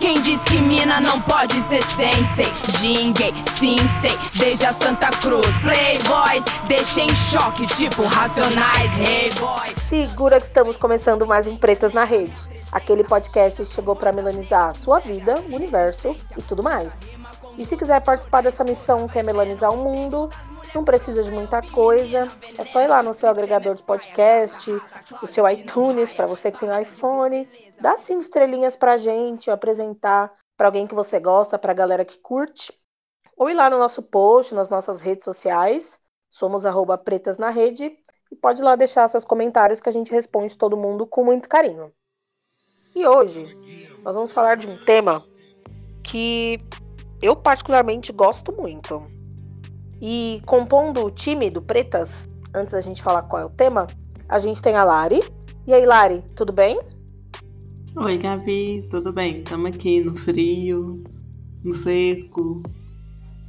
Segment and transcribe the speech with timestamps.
[0.00, 2.50] Quem diz que mina não pode ser sensei?
[2.78, 5.46] Jinguei, sim sei, desde a Santa Cruz.
[5.58, 9.74] Playboys, deixei em choque, tipo Racionais, Hey Boy.
[9.90, 12.32] Segura que estamos começando mais um Pretas na Rede.
[12.72, 17.10] Aquele podcast chegou para melanizar a sua vida, o universo e tudo mais.
[17.58, 20.30] E se quiser participar dessa missão que é melanizar o mundo,
[20.74, 22.28] não precisa de muita coisa.
[22.56, 24.70] É só ir lá no seu agregador de podcast,
[25.22, 27.48] o seu iTunes, para você que tem iPhone.
[27.80, 32.72] Dá cinco estrelinhas pra gente, apresentar para alguém que você gosta, pra galera que curte.
[33.36, 35.98] Ou ir lá no nosso post, nas nossas redes sociais.
[36.28, 37.96] Somos arroba pretas na rede.
[38.30, 41.48] E pode ir lá deixar seus comentários que a gente responde todo mundo com muito
[41.48, 41.92] carinho.
[42.94, 43.56] E hoje
[44.02, 45.22] nós vamos falar de um tema
[46.02, 46.60] que
[47.20, 49.19] eu particularmente gosto muito.
[50.00, 53.86] E compondo o time do Pretas, antes da gente falar qual é o tema,
[54.28, 55.20] a gente tem a Lari.
[55.66, 56.80] E aí, Lari, tudo bem?
[57.96, 59.40] Oi, Gabi, tudo bem?
[59.40, 61.04] Estamos aqui no frio,
[61.62, 62.62] no seco,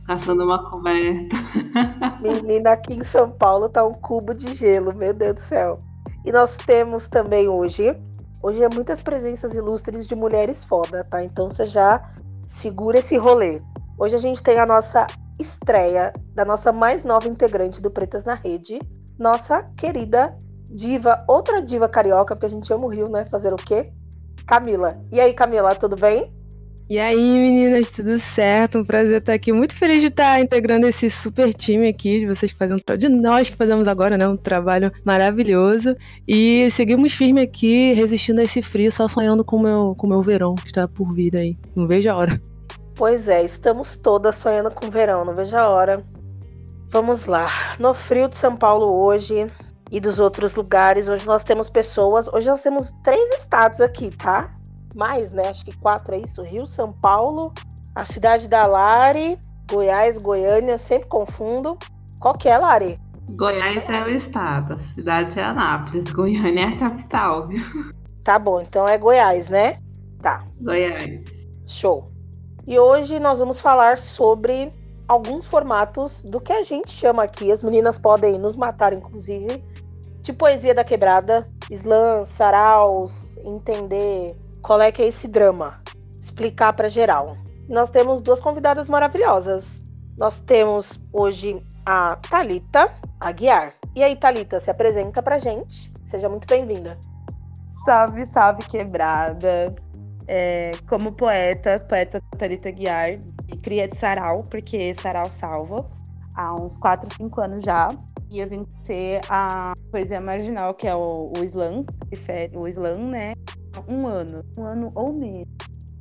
[0.05, 1.37] caçando uma coberta.
[2.19, 5.79] Menina, aqui em São Paulo tá um cubo de gelo, meu Deus do céu.
[6.25, 7.95] E nós temos também hoje,
[8.43, 11.23] hoje é muitas presenças ilustres de mulheres foda, tá?
[11.23, 12.03] Então você já
[12.45, 13.61] segura esse rolê.
[13.97, 15.07] Hoje a gente tem a nossa
[15.41, 18.79] estreia da nossa mais nova integrante do Pretas na Rede,
[19.19, 20.37] nossa querida
[20.69, 23.25] diva, outra diva carioca, porque a gente ama o Rio, né?
[23.25, 23.91] Fazer o quê?
[24.45, 24.99] Camila.
[25.11, 26.31] E aí, Camila, tudo bem?
[26.89, 28.79] E aí, meninas, tudo certo?
[28.79, 29.53] Um prazer estar aqui.
[29.53, 33.07] Muito feliz de estar integrando esse super time aqui, de vocês que fazem um de
[33.07, 34.27] nós que fazemos agora, né?
[34.27, 35.95] Um trabalho maravilhoso.
[36.27, 40.21] E seguimos firme aqui, resistindo a esse frio, só sonhando com meu, o com meu
[40.21, 41.55] verão que está por vir aí.
[41.73, 42.50] Não vejo a hora.
[42.95, 46.05] Pois é, estamos todas sonhando com verão, não vejo a hora.
[46.89, 47.47] Vamos lá.
[47.79, 49.47] No frio de São Paulo hoje
[49.89, 52.27] e dos outros lugares, hoje nós temos pessoas.
[52.27, 54.53] Hoje nós temos três estados aqui, tá?
[54.93, 55.47] Mais, né?
[55.47, 57.53] Acho que quatro é isso: Rio, São Paulo,
[57.95, 59.39] a cidade da Lari,
[59.69, 61.77] Goiás, Goiânia, sempre confundo.
[62.19, 62.99] Qual que é, Lari?
[63.29, 67.63] Goiás é o estado, a cidade é Anápolis, Goiânia é a capital, viu?
[68.23, 69.79] Tá bom, então é Goiás, né?
[70.19, 70.43] Tá.
[70.59, 71.21] Goiás.
[71.65, 72.10] Show.
[72.67, 74.71] E hoje nós vamos falar sobre
[75.07, 79.63] alguns formatos do que a gente chama aqui, as meninas podem nos matar, inclusive,
[80.21, 85.81] de poesia da quebrada, slam, saraus, entender qual é que é esse drama,
[86.19, 87.35] explicar para geral.
[87.67, 89.83] Nós temos duas convidadas maravilhosas.
[90.17, 93.73] Nós temos hoje a Talita Aguiar.
[93.95, 95.91] E aí, Talita, se apresenta pra gente.
[96.03, 96.97] Seja muito bem-vinda.
[97.85, 99.73] Salve, salve, quebrada
[100.33, 103.19] é, como poeta, poeta Tarita Guiar,
[103.49, 105.85] e cria de sarau, porque sarau salva,
[106.33, 107.93] há uns 4, 5 anos já.
[108.31, 111.83] E eu vim ter a poesia marginal, que é o, o slam,
[112.55, 113.33] o slam, né?
[113.85, 115.49] Um ano, um ano ou menos.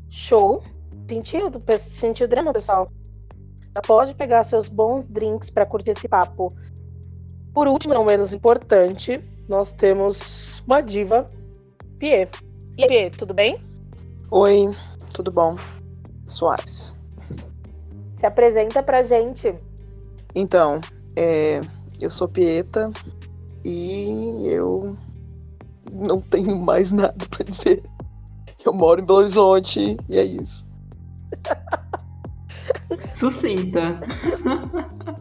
[0.09, 0.63] Show!
[1.09, 2.89] Sentiu, o drama, pessoal?
[3.75, 6.55] Já pode pegar seus bons drinks para curtir esse papo.
[7.53, 11.27] Por último, não menos importante, nós temos uma diva,
[11.99, 12.29] Pie.
[12.79, 13.70] E aí, Pie, tudo bem?
[14.33, 14.71] Oi,
[15.13, 15.57] tudo bom?
[16.25, 16.97] Suaves.
[18.13, 19.53] Se apresenta pra gente.
[20.37, 20.81] Então,
[21.17, 21.61] é,
[22.01, 22.93] eu sou Pieta
[23.65, 24.97] e eu
[25.91, 27.83] não tenho mais nada pra dizer.
[28.65, 30.65] Eu moro em Belo Horizonte e é isso.
[33.13, 33.99] Sucinta.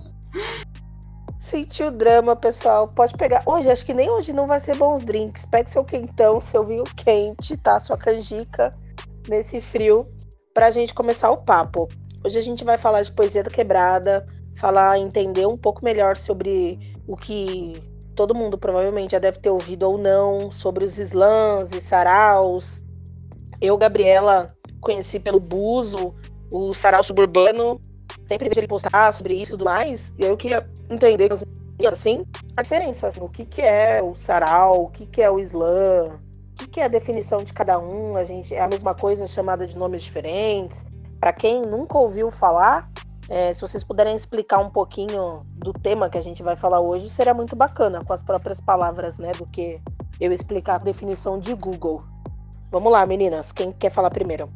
[1.41, 2.87] Sentiu o drama, pessoal.
[2.87, 3.41] Pode pegar.
[3.47, 5.47] Hoje, acho que nem hoje não vai ser bons drinks.
[5.47, 7.79] Pegue seu quentão, seu vinho quente, tá?
[7.79, 8.71] Sua canjica
[9.29, 10.03] nesse frio
[10.53, 11.87] para a gente começar o papo.
[12.25, 14.25] Hoje a gente vai falar de poesia da quebrada,
[14.57, 17.73] falar, entender um pouco melhor sobre o que
[18.15, 22.81] todo mundo provavelmente já deve ter ouvido ou não, sobre os slams e saraus.
[23.61, 26.13] Eu, Gabriela, conheci pelo Buzo,
[26.51, 27.79] o sarau suburbano,
[28.25, 31.29] sempre vejo ele postar sobre isso e tudo mais, e eu queria entender
[31.87, 32.25] assim,
[32.57, 36.19] a diferença, assim, o que, que é o sarau, o que, que é o slam,
[36.59, 38.17] que, que é a definição de cada um?
[38.17, 40.85] A gente é a mesma coisa chamada de nomes diferentes.
[41.19, 42.89] Para quem nunca ouviu falar,
[43.29, 47.09] é, se vocês puderem explicar um pouquinho do tema que a gente vai falar hoje,
[47.09, 49.81] seria muito bacana, com as próprias palavras, né, do que
[50.19, 52.03] eu explicar a definição de Google.
[52.71, 54.49] Vamos lá, meninas, quem quer falar primeiro?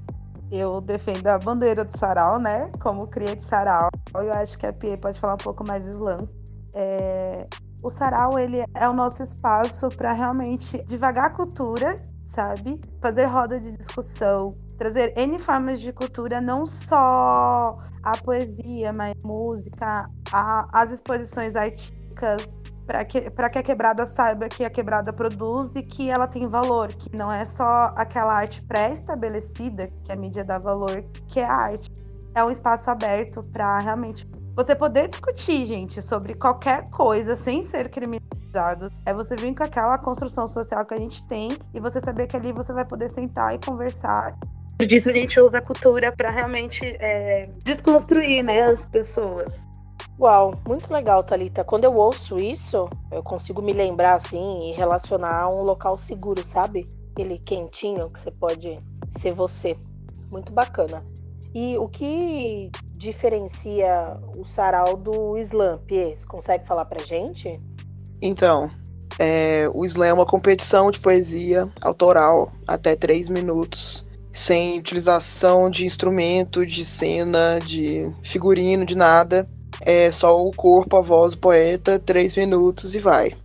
[0.51, 3.89] Eu defendo a bandeira do sarau, né, como cria de sarau.
[4.13, 6.27] Eu acho que a Pia pode falar um pouco mais slam.
[6.75, 7.47] É,
[7.83, 12.79] o sarau ele é o nosso espaço para realmente devagar a cultura, sabe?
[13.01, 19.27] Fazer roda de discussão, trazer N formas de cultura, não só a poesia, mas a
[19.27, 25.75] música, a, as exposições artísticas, para que, que a quebrada saiba que a quebrada produz
[25.75, 30.43] e que ela tem valor, que não é só aquela arte pré-estabelecida que a mídia
[30.43, 31.89] dá valor, que é a arte.
[32.35, 37.89] É um espaço aberto para realmente você poder discutir, gente, sobre qualquer coisa sem ser
[37.89, 38.91] criminalizado.
[39.05, 42.35] É você vir com aquela construção social que a gente tem e você saber que
[42.35, 44.37] ali você vai poder sentar e conversar.
[44.87, 49.53] Disso a gente usa a cultura para realmente é, desconstruir né, as pessoas.
[50.19, 51.63] Uau, muito legal, Talita.
[51.63, 56.45] Quando eu ouço isso, eu consigo me lembrar assim e relacionar a um local seguro,
[56.45, 56.85] sabe?
[57.11, 58.79] Aquele quentinho que você pode
[59.17, 59.75] ser você.
[60.29, 61.03] Muito bacana.
[61.53, 66.25] E o que diferencia o sarau do slam, Pies?
[66.25, 67.61] Consegue falar pra gente?
[68.21, 68.71] Então,
[69.19, 75.85] é, o slam é uma competição de poesia autoral até três minutos, sem utilização de
[75.85, 79.45] instrumento, de cena, de figurino, de nada
[79.85, 83.35] é só o corpo, a voz, o poeta, três minutos e vai.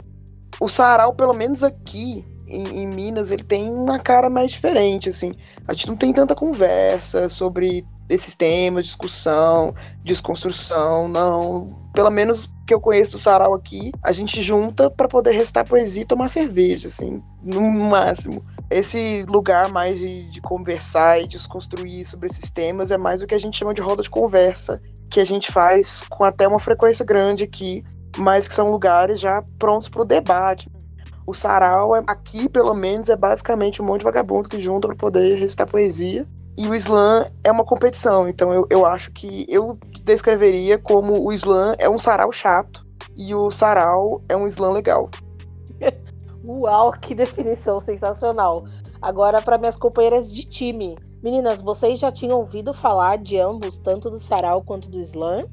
[0.61, 5.33] O sarau, pelo menos aqui em, em, Minas, ele tem uma cara mais diferente, assim.
[5.67, 11.67] A gente não tem tanta conversa sobre esses temas, discussão, desconstrução, não.
[11.93, 16.03] Pelo menos que eu conheço do sarau aqui, a gente junta para poder restar poesia
[16.03, 18.45] e tomar cerveja, assim, no máximo.
[18.71, 23.35] Esse lugar mais de, de conversar e desconstruir sobre esses temas é mais o que
[23.35, 24.81] a gente chama de roda de conversa,
[25.11, 27.83] que a gente faz com até uma frequência grande aqui,
[28.17, 30.71] mas que são lugares já prontos para o debate.
[31.27, 34.97] O sarau, é, aqui pelo menos, é basicamente um monte de vagabundo que junta para
[34.97, 36.27] poder recitar poesia.
[36.59, 41.33] E o slam é uma competição, então eu, eu acho que eu descreveria como o
[41.33, 42.85] slam é um sarau chato
[43.17, 45.09] e o sarau é um slam legal.
[46.45, 48.67] Uau, que definição sensacional.
[49.01, 50.97] Agora para minhas companheiras de time.
[51.23, 55.47] Meninas, vocês já tinham ouvido falar de ambos, tanto do sarau quanto do slam?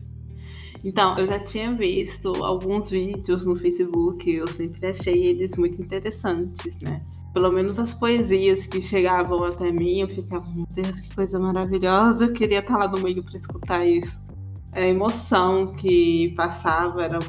[0.84, 6.80] Então, eu já tinha visto alguns vídeos no Facebook, eu sempre achei eles muito interessantes,
[6.80, 7.00] né?
[7.36, 12.26] Pelo menos as poesias que chegavam até mim, eu ficava, meu Deus, que coisa maravilhosa,
[12.26, 14.18] eu queria estar lá no meio para escutar isso.
[14.72, 17.20] A emoção que passava era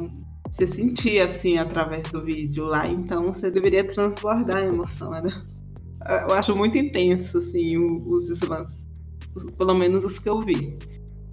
[0.49, 5.13] você sentia assim através do vídeo lá, então você deveria transbordar a emoção.
[5.13, 5.29] Era
[6.29, 8.87] eu acho muito intenso, assim, os slams.
[9.59, 10.79] Pelo menos os que eu vi.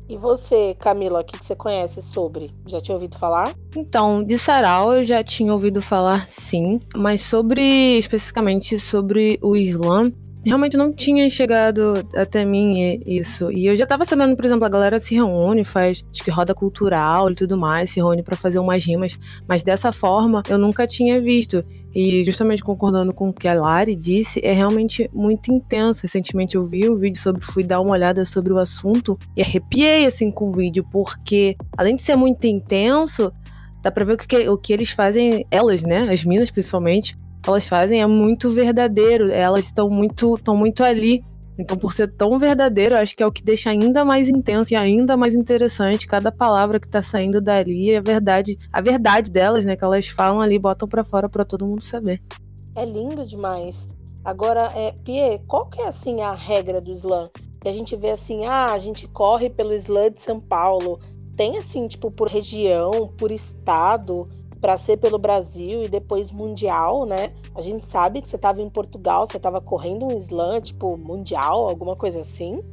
[0.09, 2.51] E você, Camila, o que você conhece sobre?
[2.67, 3.55] Já tinha ouvido falar?
[3.75, 10.11] Então, de sarau eu já tinha ouvido falar sim, mas sobre, especificamente sobre o Islã,
[10.45, 13.51] realmente não tinha chegado até mim isso.
[13.51, 16.53] E eu já tava sabendo, por exemplo, a galera se reúne, faz, acho que roda
[16.53, 19.17] cultural e tudo mais, se reúne para fazer umas rimas,
[19.47, 21.63] mas dessa forma eu nunca tinha visto.
[21.95, 26.01] E justamente concordando com o que a Lari disse, é realmente muito intenso.
[26.01, 30.05] Recentemente eu vi um vídeo sobre, fui dar uma olhada sobre o assunto e arrepiei
[30.05, 33.31] assim com o vídeo, porque além de ser muito intenso,
[33.81, 37.67] dá pra ver o que, o que eles fazem, elas, né, as minas principalmente, elas
[37.67, 41.23] fazem é muito verdadeiro, elas estão muito, estão muito ali.
[41.57, 44.75] Então, por ser tão verdadeiro, acho que é o que deixa ainda mais intenso e
[44.75, 49.75] ainda mais interessante cada palavra que tá saindo dali, a verdade, a verdade delas, né,
[49.75, 52.21] que elas falam ali, botam para fora para todo mundo saber.
[52.75, 53.87] É lindo demais.
[54.25, 57.29] Agora, é, Pie, qual que é assim a regra do slam?
[57.61, 60.99] Que a gente vê assim, ah, a gente corre pelo slam de São Paulo.
[61.37, 64.25] Tem assim, tipo, por região, por estado?
[64.63, 67.33] Para ser pelo Brasil e depois mundial, né?
[67.53, 71.67] A gente sabe que você estava em Portugal, você estava correndo um slam, tipo, mundial,
[71.67, 72.63] alguma coisa assim?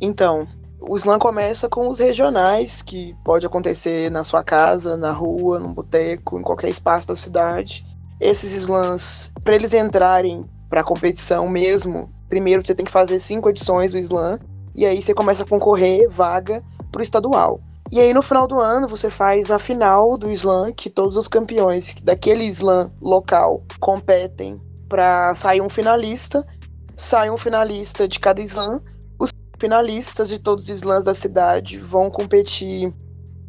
[0.00, 0.46] Então,
[0.80, 5.70] o slam começa com os regionais, que pode acontecer na sua casa, na rua, no
[5.70, 7.84] boteco, em qualquer espaço da cidade.
[8.20, 13.50] Esses slams, para eles entrarem para a competição mesmo, primeiro você tem que fazer cinco
[13.50, 14.38] edições do slam,
[14.76, 17.58] e aí você começa a concorrer vaga para o estadual.
[17.92, 21.28] E aí no final do ano você faz a final do slam, que todos os
[21.28, 24.58] campeões daquele slam local competem
[24.88, 26.42] para sair um finalista.
[26.96, 28.80] Sai um finalista de cada slam.
[29.18, 32.90] Os finalistas de todos os slams da cidade vão competir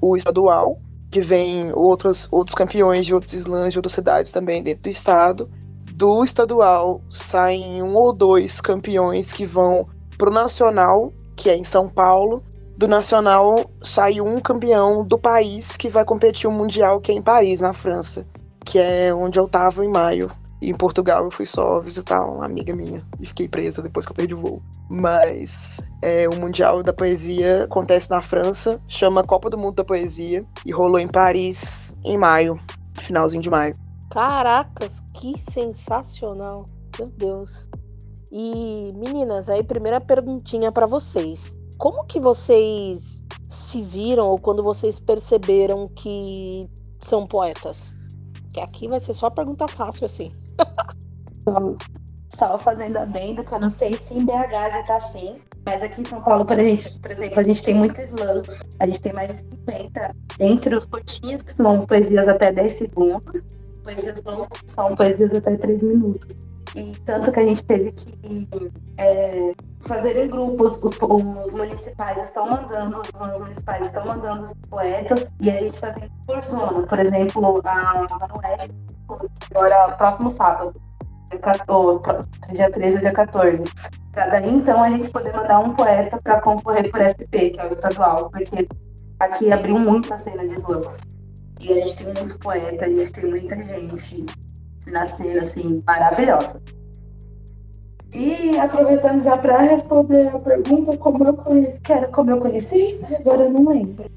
[0.01, 0.77] o estadual,
[1.09, 5.49] que vem outros, outros campeões de outros slams de outras cidades também dentro do estado.
[5.93, 9.85] Do estadual saem um ou dois campeões que vão
[10.17, 12.43] pro nacional, que é em São Paulo,
[12.77, 17.21] do Nacional sai um campeão do país que vai competir o Mundial, que é em
[17.21, 18.25] Paris, na França,
[18.65, 20.31] que é onde eu tava em maio.
[20.61, 24.11] E em Portugal eu fui só visitar uma amiga minha e fiquei presa depois que
[24.11, 24.61] eu perdi o voo.
[24.89, 30.45] Mas é, o Mundial da Poesia acontece na França, chama Copa do Mundo da Poesia
[30.65, 32.59] e rolou em Paris em maio,
[33.01, 33.75] finalzinho de maio.
[34.09, 36.65] Caracas, que sensacional!
[36.97, 37.69] Meu Deus.
[38.31, 41.57] E meninas, aí primeira perguntinha para vocês.
[41.83, 46.69] Como que vocês se viram ou quando vocês perceberam que
[47.01, 47.93] são poetas?
[48.53, 50.31] Que aqui vai ser só pergunta fácil, assim.
[52.37, 55.35] Só fazendo adendo, que eu não sei se em BH já tá assim,
[55.65, 58.41] mas aqui em São Paulo, por, gente, por exemplo, a gente tem muito slam,
[58.79, 63.43] a gente tem mais de 50 entre os curtinhas, que são poesias até 10 segundos,
[63.83, 66.35] poesias longas, que são poesias até 3 minutos.
[66.75, 68.49] E tanto que a gente teve que
[68.99, 74.53] é, fazer em grupos, os, os, municipais estão mandando, os zonas municipais estão mandando os
[74.69, 76.87] poetas, e a gente fazendo por zona.
[76.87, 78.73] Por exemplo, a Zona Oeste,
[79.51, 80.73] agora próximo sábado,
[82.51, 83.63] dia 13 ou dia 14.
[84.11, 87.65] Para daí, então, a gente poder mandar um poeta para concorrer por SP, que é
[87.65, 88.67] o estadual, porque
[89.19, 90.83] aqui abriu muito a cena de slam.
[91.59, 94.25] E a gente tem muito poeta, a gente tem muita gente
[94.87, 96.61] na cena, assim, maravilhosa.
[98.15, 102.99] E aproveitando já para responder a pergunta, como eu conheci, que era como eu conheci,
[103.19, 104.07] agora eu não lembro.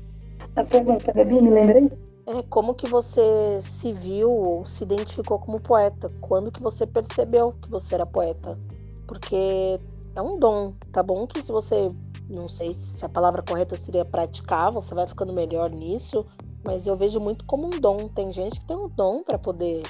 [0.55, 1.91] A pergunta, Gabi, me lembra aí?
[2.27, 6.13] É, como que você se viu ou se identificou como poeta?
[6.21, 8.59] Quando que você percebeu que você era poeta?
[9.07, 9.79] Porque
[10.15, 11.89] é um dom, tá bom que se você,
[12.29, 16.27] não sei se a palavra correta seria praticar, você vai ficando melhor nisso,
[16.65, 18.09] mas eu vejo muito como um dom.
[18.09, 19.85] Tem gente que tem um dom para poder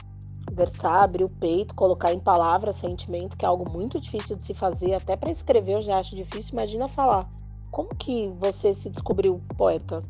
[0.53, 4.55] versar, abrir o peito, colocar em palavras sentimento, que é algo muito difícil de se
[4.55, 7.29] fazer, até para escrever eu já acho difícil, imagina falar.
[7.71, 10.03] Como que você se descobriu poeta?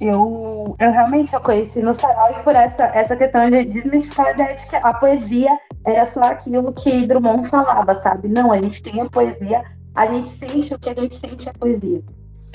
[0.00, 4.30] Eu, eu realmente eu conheci no sarau e por essa, essa questão de desmistificar a
[4.32, 8.28] ideia de que a poesia era só aquilo que Drummond falava, sabe?
[8.28, 9.62] Não, a gente tem a poesia,
[9.94, 12.02] a gente sente o que a gente sente a poesia.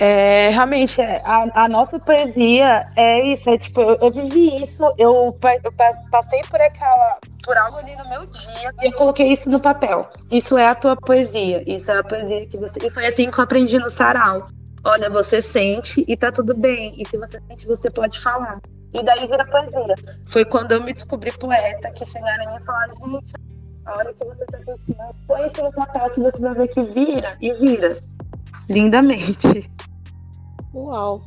[0.03, 4.83] É, realmente, é, a, a, nossa poesia é isso, é tipo, eu, eu vivi isso,
[4.97, 5.71] eu, eu,
[6.09, 10.09] passei por aquela, por algo ali no meu dia e eu coloquei isso no papel.
[10.31, 12.79] Isso é a tua poesia, isso é a poesia que você.
[12.83, 14.47] E foi assim que eu aprendi no sarau.
[14.83, 16.95] Olha, você sente e tá tudo bem.
[16.97, 18.59] E se você sente, você pode falar.
[18.95, 19.95] E daí vira poesia.
[20.25, 23.33] Foi quando eu me descobri poeta que chegaram e falaram, gente,
[23.85, 26.83] a hora que você tá sentindo, põe isso no papel que você vai ver que
[26.85, 27.99] vira e vira.
[28.67, 29.69] Lindamente.
[30.73, 31.21] Uau.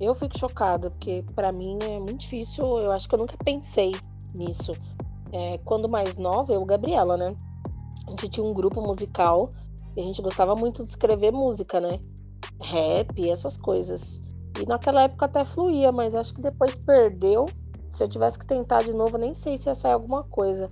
[0.00, 2.64] Eu fico chocada, porque para mim é muito difícil.
[2.78, 3.94] Eu acho que eu nunca pensei
[4.34, 4.72] nisso.
[5.32, 7.36] É, quando mais nova, eu, Gabriela, né?
[8.06, 9.50] A gente tinha um grupo musical
[9.94, 12.00] e a gente gostava muito de escrever música, né?
[12.60, 14.22] Rap, essas coisas.
[14.58, 17.46] E naquela época até fluía, mas acho que depois perdeu.
[17.92, 20.70] Se eu tivesse que tentar de novo, nem sei se ia sair alguma coisa.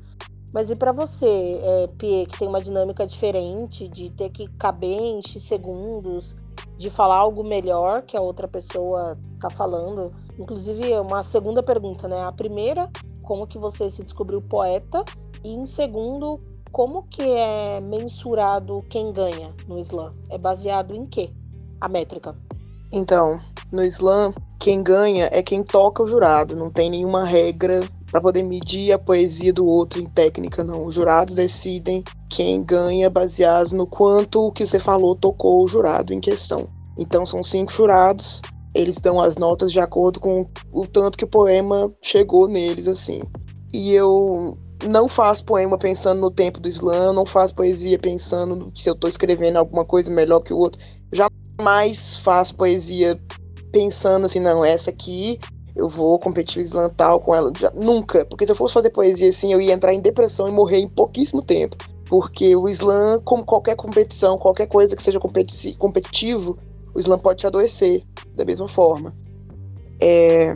[0.54, 5.20] Mas e para você, é, que tem uma dinâmica diferente, de ter que caber em
[5.20, 6.36] X segundos,
[6.76, 10.12] de falar algo melhor que a outra pessoa tá falando.
[10.38, 12.22] Inclusive, uma segunda pergunta, né?
[12.22, 12.90] A primeira,
[13.22, 15.04] como que você se descobriu poeta?
[15.42, 16.38] E em segundo,
[16.70, 20.10] como que é mensurado quem ganha no Islã?
[20.28, 21.30] É baseado em quê?
[21.80, 22.36] A métrica.
[22.92, 23.40] Então,
[23.72, 28.44] no Islã, quem ganha é quem toca o jurado, não tem nenhuma regra para poder
[28.44, 30.86] medir a poesia do outro em técnica, não.
[30.86, 36.14] Os jurados decidem quem ganha baseado no quanto o que você falou tocou o jurado
[36.14, 36.66] em questão.
[36.96, 38.40] Então são cinco jurados,
[38.74, 43.20] eles dão as notas de acordo com o tanto que o poema chegou neles, assim.
[43.74, 44.56] E eu
[44.86, 49.10] não faço poema pensando no tempo do slam, não faço poesia pensando se eu estou
[49.10, 50.80] escrevendo alguma coisa melhor que o outro.
[51.12, 53.20] Jamais faço poesia
[53.70, 55.38] pensando assim, não, essa aqui
[55.76, 57.52] eu vou competir o slam tal com ela.
[57.56, 60.52] Já, nunca, porque se eu fosse fazer poesia assim, eu ia entrar em depressão e
[60.52, 61.76] morrer em pouquíssimo tempo.
[62.06, 66.56] Porque o slam, como qualquer competição, qualquer coisa que seja competi competitivo,
[66.94, 68.02] o slam pode te adoecer
[68.34, 69.14] da mesma forma.
[70.00, 70.54] É,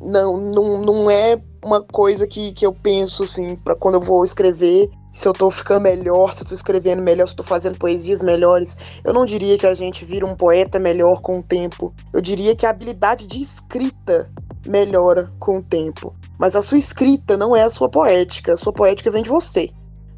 [0.00, 4.22] não, não, não é uma coisa que, que eu penso assim, para quando eu vou
[4.24, 7.78] escrever, se eu tô ficando melhor, se eu tô escrevendo melhor, se eu tô fazendo
[7.78, 8.76] poesias melhores.
[9.04, 11.94] Eu não diria que a gente vira um poeta melhor com o tempo.
[12.12, 14.28] Eu diria que a habilidade de escrita
[14.66, 16.12] melhora com o tempo.
[16.36, 18.54] Mas a sua escrita não é a sua poética.
[18.54, 19.70] A sua poética vem de você.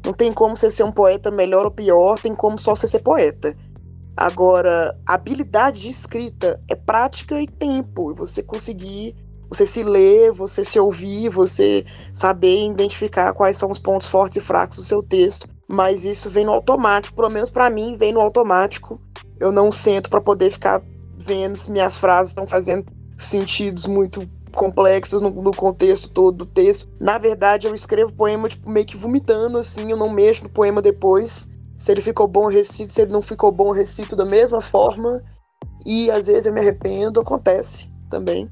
[0.03, 2.99] Não tem como você ser um poeta melhor ou pior, tem como só você ser
[2.99, 3.55] poeta.
[4.15, 8.11] Agora, habilidade de escrita é prática e tempo.
[8.11, 9.15] E você conseguir
[9.49, 14.45] você se ler, você se ouvir, você saber identificar quais são os pontos fortes e
[14.45, 18.21] fracos do seu texto, mas isso vem no automático, pelo menos para mim vem no
[18.21, 18.99] automático.
[19.39, 20.81] Eu não sento para poder ficar
[21.23, 22.85] vendo se minhas frases estão fazendo
[23.17, 26.89] sentidos muito complexos no, no, contexto todo do texto.
[26.99, 30.81] Na verdade, eu escrevo poema tipo meio que vomitando assim, eu não mexo no poema
[30.81, 31.47] depois.
[31.77, 34.61] Se ele ficou bom, eu recito, se ele não ficou bom, eu recito da mesma
[34.61, 35.23] forma.
[35.85, 38.49] E às vezes eu me arrependo, acontece também.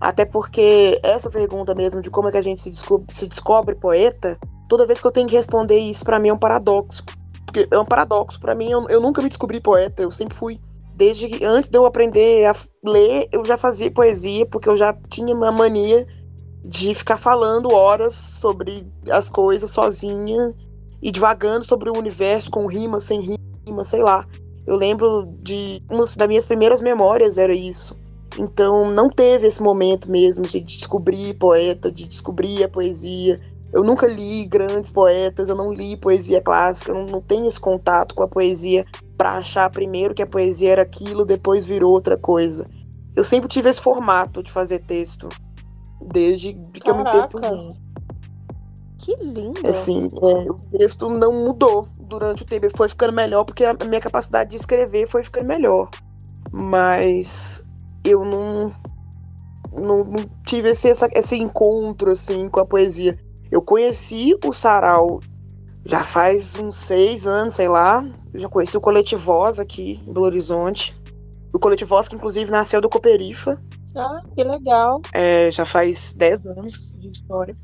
[0.00, 3.74] Até porque essa pergunta mesmo de como é que a gente se descobre, se descobre
[3.74, 4.38] poeta,
[4.68, 7.02] toda vez que eu tenho que responder isso, para mim é um paradoxo.
[7.44, 8.38] Porque é um paradoxo.
[8.38, 10.60] para mim, eu, eu, nunca me descobri poeta, eu sempre fui.
[10.94, 14.92] Desde que, antes de eu aprender a ler, eu já fazia poesia, porque eu já
[15.08, 16.06] tinha uma mania
[16.62, 20.54] de ficar falando horas sobre as coisas sozinha
[21.00, 23.36] e divagando sobre o universo com rima, sem
[23.66, 24.26] rima, sei lá.
[24.66, 27.96] Eu lembro de uma das minhas primeiras memórias era isso.
[28.36, 33.40] Então não teve esse momento mesmo de descobrir poeta, de descobrir a poesia.
[33.72, 37.60] Eu nunca li grandes poetas, eu não li poesia clássica, eu não, não tenho esse
[37.60, 38.84] contato com a poesia
[39.16, 42.66] para achar primeiro que a poesia era aquilo, depois virou outra coisa.
[43.14, 45.28] Eu sempre tive esse formato de fazer texto,
[46.12, 47.36] desde que Caraca.
[47.36, 47.76] eu me entendo.
[48.98, 49.66] Que lindo!
[49.66, 54.00] Assim, é, o texto não mudou durante o tempo, foi ficando melhor porque a minha
[54.00, 55.90] capacidade de escrever foi ficando melhor.
[56.52, 57.64] Mas
[58.04, 58.72] eu não,
[59.72, 63.18] não, não tive esse, essa, esse encontro assim com a poesia.
[63.50, 65.20] Eu conheci o sarau
[65.84, 68.04] já faz uns seis anos, sei lá.
[68.32, 70.94] Eu já conheci o Coletivosa aqui em Belo Horizonte.
[71.52, 73.58] O Coletivosa, que inclusive nasceu do Cooperifa.
[73.96, 75.00] Ah, que legal.
[75.14, 77.56] É, já faz dez anos de história.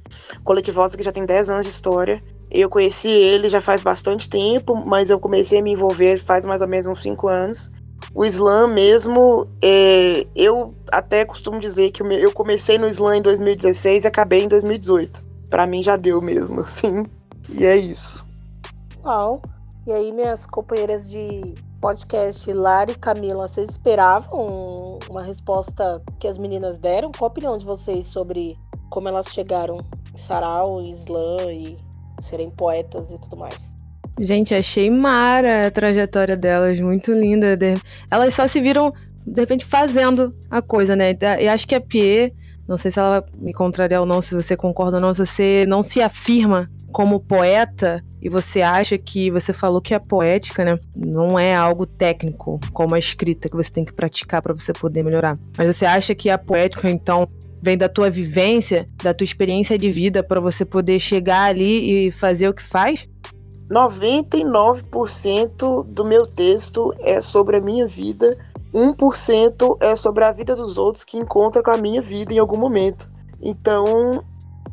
[0.43, 2.19] Coletivosa, que já tem dez anos de história.
[2.51, 6.63] Eu conheci ele já faz bastante tempo, mas eu comecei a me envolver faz mais
[6.63, 7.71] ou menos uns cinco anos.
[8.15, 14.05] O slam mesmo, é, eu até costumo dizer que eu comecei no slam em 2016
[14.05, 15.21] e acabei em 2018.
[15.51, 17.05] Para mim já deu mesmo, assim.
[17.49, 18.25] E é isso.
[19.05, 19.43] Uau.
[19.87, 26.39] E aí, minhas companheiras de podcast, Lari e Camila, vocês esperavam uma resposta que as
[26.39, 27.13] meninas deram?
[27.13, 28.57] Qual a opinião de vocês sobre
[28.89, 29.81] como elas chegaram
[30.15, 31.77] em sarau, slam e
[32.21, 33.74] serem poetas e tudo mais?
[34.19, 37.59] Gente, achei mara a trajetória delas, muito linda.
[38.11, 38.93] Elas só se viram,
[39.27, 41.17] de repente, fazendo a coisa, né?
[41.41, 42.33] E acho que a Pie,
[42.67, 45.65] não sei se ela me contraria ou não, se você concorda ou não, se você
[45.67, 50.79] não se afirma como poeta e você acha que você falou que a poética, né,
[50.95, 55.03] não é algo técnico, como a escrita que você tem que praticar para você poder
[55.03, 55.37] melhorar.
[55.59, 57.29] Mas você acha que a poética então
[57.61, 62.13] vem da tua vivência, da tua experiência de vida para você poder chegar ali e
[62.13, 63.09] fazer o que faz?
[63.71, 68.37] 99% do meu texto é sobre a minha vida,
[68.75, 72.57] 1% é sobre a vida dos outros que encontra com a minha vida em algum
[72.57, 73.09] momento.
[73.41, 74.25] Então,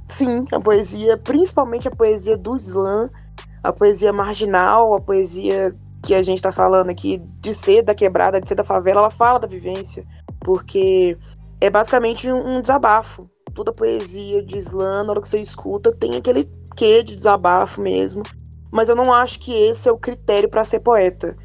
[0.10, 3.10] sim, a poesia, principalmente a poesia do slam,
[3.64, 8.42] a poesia marginal, a poesia que a gente está falando aqui de ser da quebrada,
[8.42, 10.04] de ser da favela, ela fala da vivência,
[10.40, 11.16] porque
[11.60, 13.30] é basicamente um, desabafo.
[13.54, 18.24] Toda poesia de slam, na hora que você escuta, tem aquele quê de desabafo mesmo.
[18.72, 21.36] Mas eu não acho que esse é o critério para ser poeta.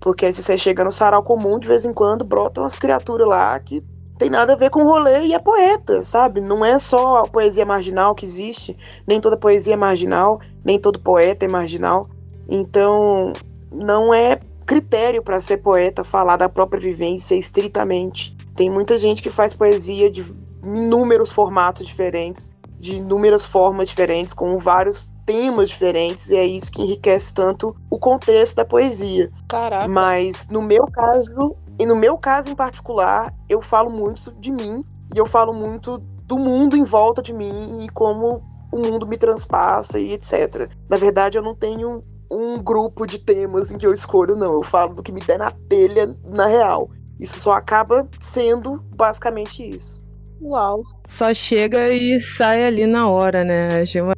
[0.00, 3.58] Porque se você chega no sarau comum, de vez em quando brotam umas criaturas lá
[3.60, 3.80] que
[4.18, 6.40] tem nada a ver com rolê e é poeta, sabe?
[6.40, 11.00] Não é só a poesia marginal que existe, nem toda poesia é marginal, nem todo
[11.00, 12.08] poeta é marginal.
[12.48, 13.32] Então,
[13.70, 18.36] não é critério para ser poeta falar da própria vivência estritamente.
[18.54, 20.24] Tem muita gente que faz poesia de
[20.64, 26.82] inúmeros formatos diferentes, de inúmeras formas diferentes, com vários temas diferentes, e é isso que
[26.82, 29.28] enriquece tanto o contexto da poesia.
[29.48, 29.88] Caraca.
[29.88, 34.80] Mas no meu caso, e no meu caso em particular, eu falo muito de mim
[35.14, 39.16] e eu falo muito do mundo em volta de mim e como o mundo me
[39.16, 40.70] transpassa e etc.
[40.88, 44.54] Na verdade, eu não tenho um grupo de temas em que eu escolho, não.
[44.54, 46.88] Eu falo do que me der na telha, na real.
[47.20, 50.00] Isso só acaba sendo basicamente isso.
[50.40, 50.82] Uau.
[51.06, 53.82] Só chega e sai ali na hora, né?
[53.82, 54.14] Achei uma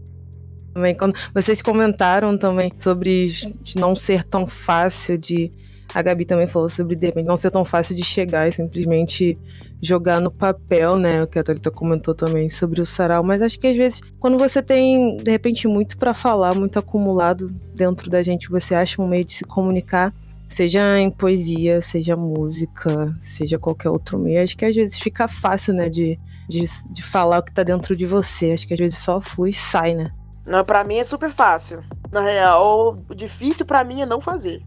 [0.75, 3.33] também quando vocês comentaram também sobre
[3.77, 5.53] não ser tão fácil de
[5.95, 9.39] a Gabi também falou sobre de repente não ser tão fácil de chegar e simplesmente
[9.81, 11.23] jogar no papel, né?
[11.23, 13.23] O que a Thalita comentou também sobre o sarau.
[13.23, 17.47] Mas acho que às vezes, quando você tem, de repente, muito para falar, muito acumulado
[17.73, 20.13] dentro da gente, você acha um meio de se comunicar,
[20.49, 24.43] seja em poesia, seja música, seja qualquer outro meio.
[24.43, 25.89] Acho que às vezes fica fácil, né?
[25.89, 28.51] De, de, de falar o que tá dentro de você.
[28.51, 30.11] Acho que às vezes só flui e sai, né?
[30.47, 31.83] Não, pra mim é super fácil.
[32.13, 34.63] Na real, o difícil para mim é não fazer.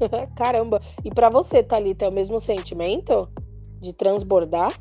[0.36, 0.80] Caramba.
[1.04, 3.28] E para você, Thalita, é o mesmo sentimento
[3.80, 4.72] de transbordar?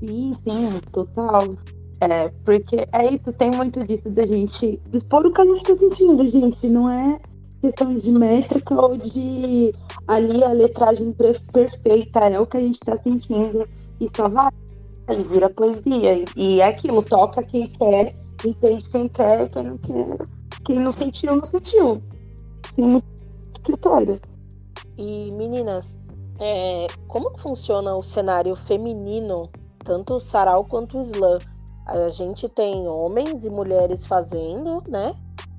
[0.00, 1.56] Sim, sim, total.
[2.00, 5.74] É, porque é isso, tem muito disso da gente expor o que a gente tá
[5.76, 6.66] sentindo, gente.
[6.66, 7.20] Não é
[7.60, 9.72] questão de métrica ou de
[10.06, 13.66] ali a letragem perfeita, é o que a gente tá sentindo.
[14.00, 14.50] E só vai,
[15.30, 16.24] vira poesia.
[16.36, 18.12] E é aquilo, toca quem quer,
[18.44, 20.18] entende quem quer, quem não quer.
[20.64, 22.02] Quem não sentiu, não sentiu.
[22.74, 23.06] Tem muito
[23.62, 24.20] critério.
[24.96, 25.98] E meninas,
[26.40, 29.50] é, como funciona o cenário feminino,
[29.84, 31.38] tanto o sarau quanto o slam?
[31.86, 35.12] A gente tem homens e mulheres fazendo, né?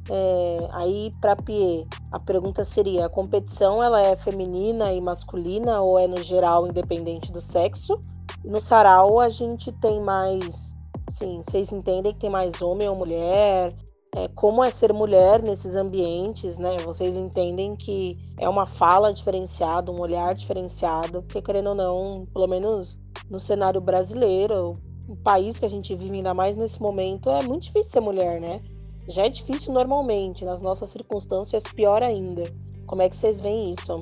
[0.09, 5.97] É, aí para Pie, a pergunta seria: a competição ela é feminina e masculina ou
[5.97, 7.99] é no geral independente do sexo?
[8.43, 10.74] E no sarau a gente tem mais
[11.09, 13.75] Sim, vocês entendem que tem mais homem ou mulher?
[14.15, 16.77] É, como é ser mulher nesses ambientes, né?
[16.79, 22.47] Vocês entendem que é uma fala diferenciada, um olhar diferenciado, porque querendo ou não, pelo
[22.47, 22.97] menos
[23.29, 24.73] no cenário brasileiro,
[25.07, 28.39] o país que a gente vive ainda mais nesse momento, é muito difícil ser mulher,
[28.39, 28.61] né?
[29.07, 32.51] Já é difícil normalmente, nas nossas circunstâncias pior ainda.
[32.87, 34.01] Como é que vocês veem isso?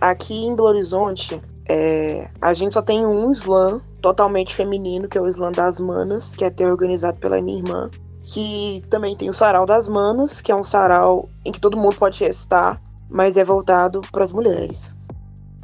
[0.00, 5.20] Aqui em Belo Horizonte, é, a gente só tem um slam totalmente feminino, que é
[5.20, 7.90] o slam das manas, que é até organizado pela minha irmã.
[8.22, 11.96] Que também tem o sarau das manas, que é um sarau em que todo mundo
[11.96, 14.94] pode estar, mas é voltado para as mulheres.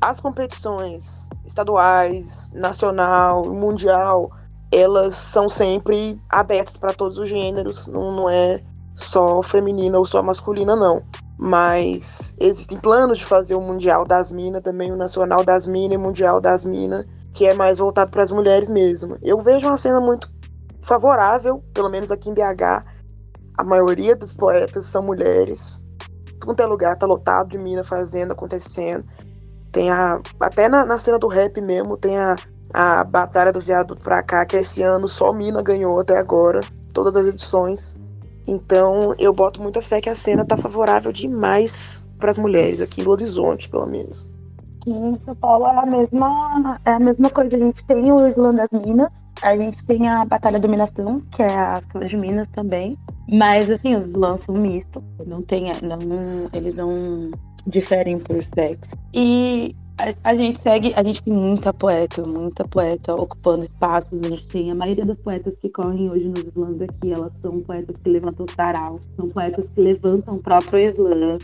[0.00, 4.30] As competições estaduais, nacional, mundial,
[4.72, 8.60] elas são sempre abertas para todos os gêneros, não, não é
[8.94, 11.02] só feminina ou só masculina, não.
[11.42, 15.96] Mas existem planos de fazer o Mundial das Minas, também o Nacional das Minas e
[15.96, 19.16] o Mundial das Minas, que é mais voltado para as mulheres mesmo.
[19.22, 20.30] Eu vejo uma cena muito
[20.82, 22.84] favorável, pelo menos aqui em BH.
[23.56, 25.80] A maioria dos poetas são mulheres.
[26.38, 29.02] Tudo é lugar tá lotado de mina fazendo, acontecendo.
[29.72, 30.20] Tem a.
[30.38, 32.36] Até na, na cena do rap mesmo, tem a,
[32.74, 36.60] a Batalha do Viaduto pra cá, que esse ano só Mina ganhou até agora,
[36.92, 37.94] todas as edições.
[38.46, 43.02] Então eu boto muita fé que a cena tá favorável demais para as mulheres, aqui
[43.02, 44.28] Belo Horizonte, pelo menos.
[44.80, 47.56] Aqui em São Paulo é a mesma, é a mesma coisa.
[47.56, 51.54] A gente tem o Islã das Minas, a gente tem a Batalha Dominação, que é
[51.54, 52.96] a São de Minas também.
[53.28, 57.30] Mas assim, os lãs são mistos, não tem, não, eles não
[57.66, 58.90] diferem por sexo.
[59.14, 59.74] E
[60.22, 64.20] a, gente segue, a gente tem muita poeta, muita poeta ocupando espaços.
[64.22, 67.60] A gente tem a maioria das poetas que correm hoje nos slams aqui, elas são
[67.60, 71.38] poetas que levantam sarau, são poetas que levantam o próprio slam,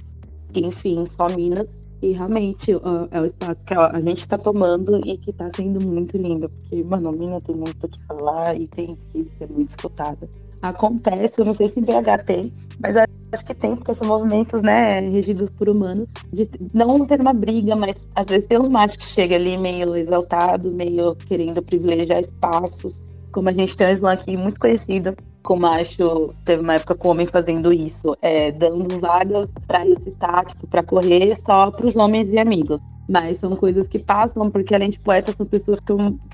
[0.55, 1.69] enfim, só Minas.
[2.03, 2.73] E realmente
[3.11, 6.85] é o espaço que a gente está tomando e que está sendo muito lindo, porque,
[6.85, 10.29] mano, a Mina tem muito o que falar e tem que ser muito escutada
[10.69, 14.63] acontece, eu não sei se em BH tem, mas acho que tem, porque são movimentos,
[14.63, 18.99] né, regidos por humanos, de não ter uma briga, mas às vezes tem um macho
[18.99, 22.95] que chega ali meio exaltado, meio querendo privilegiar espaços,
[23.33, 25.15] como a gente tem um slam aqui muito conhecido,
[25.47, 30.67] com macho, teve uma época com homem fazendo isso, é, dando vagas para recitar, tipo,
[30.67, 32.81] para correr só para os homens e amigos.
[33.09, 35.93] Mas são coisas que passam, porque além de poetas, são pessoas que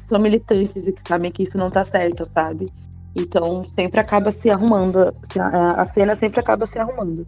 [0.08, 2.72] são militantes e que sabem que isso não tá certo, sabe?
[3.14, 7.26] Então sempre acaba se arrumando, a cena sempre acaba se arrumando.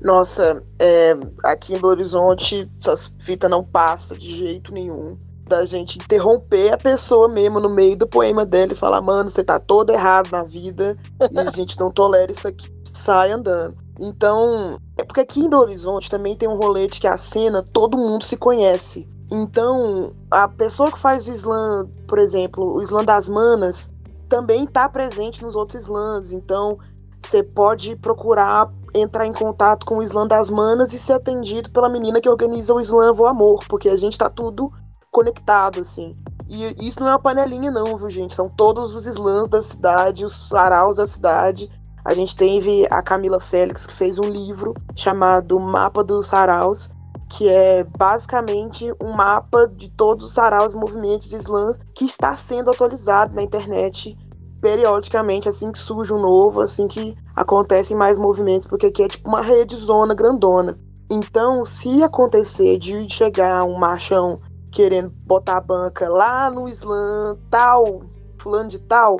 [0.00, 5.16] Nossa, é, aqui em Belo Horizonte essas fitas não passa de jeito nenhum.
[5.46, 9.44] Da gente interromper a pessoa mesmo no meio do poema dela e falar, mano, você
[9.44, 10.96] tá todo errado na vida
[11.30, 13.76] e a gente não tolera isso aqui, sai andando.
[14.00, 17.98] Então, é porque aqui em Belo Horizonte também tem um rolete que a cena todo
[17.98, 19.06] mundo se conhece.
[19.30, 23.88] Então, a pessoa que faz o slam, por exemplo, o slam das manas,
[24.32, 26.32] também está presente nos outros slams.
[26.32, 26.78] Então,
[27.22, 31.90] você pode procurar entrar em contato com o slam das manas e ser atendido pela
[31.90, 34.72] menina que organiza o slam Vô Amor, porque a gente está tudo
[35.10, 36.16] conectado, assim.
[36.48, 38.34] E isso não é uma panelinha, não, viu, gente?
[38.34, 41.70] São todos os slams da cidade, os saraus da cidade.
[42.02, 46.88] A gente teve a Camila Félix, que fez um livro chamado Mapa dos Saraus,
[47.28, 52.34] que é basicamente um mapa de todos os saraus e movimentos de slams que está
[52.34, 54.18] sendo atualizado na internet
[54.62, 59.28] periodicamente, assim que surge um novo, assim que acontecem mais movimentos, porque aqui é tipo
[59.28, 60.78] uma rede zona grandona.
[61.10, 64.38] Então, se acontecer de chegar um machão
[64.70, 68.02] querendo botar a banca lá no slam tal,
[68.38, 69.18] fulano de tal,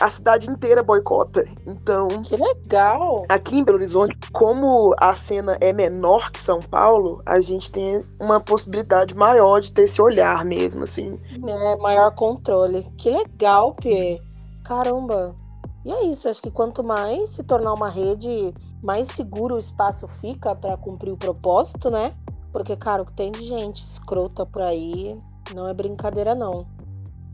[0.00, 1.44] a cidade inteira boicota.
[1.66, 2.08] Então.
[2.22, 3.24] Que legal!
[3.28, 8.04] Aqui em Belo Horizonte, como a cena é menor que São Paulo, a gente tem
[8.18, 11.12] uma possibilidade maior de ter esse olhar mesmo, assim.
[11.46, 12.84] É, maior controle.
[12.96, 14.20] Que legal, Pê.
[14.68, 15.34] Caramba!
[15.82, 18.52] E é isso, acho que quanto mais se tornar uma rede,
[18.84, 22.14] mais seguro o espaço fica para cumprir o propósito, né?
[22.52, 25.18] Porque, cara, o que tem de gente escrota por aí
[25.54, 26.66] não é brincadeira, não.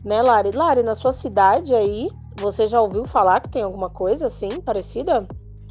[0.05, 0.51] Né, Lari?
[0.51, 5.27] Lari, na sua cidade aí, você já ouviu falar que tem alguma coisa assim, parecida?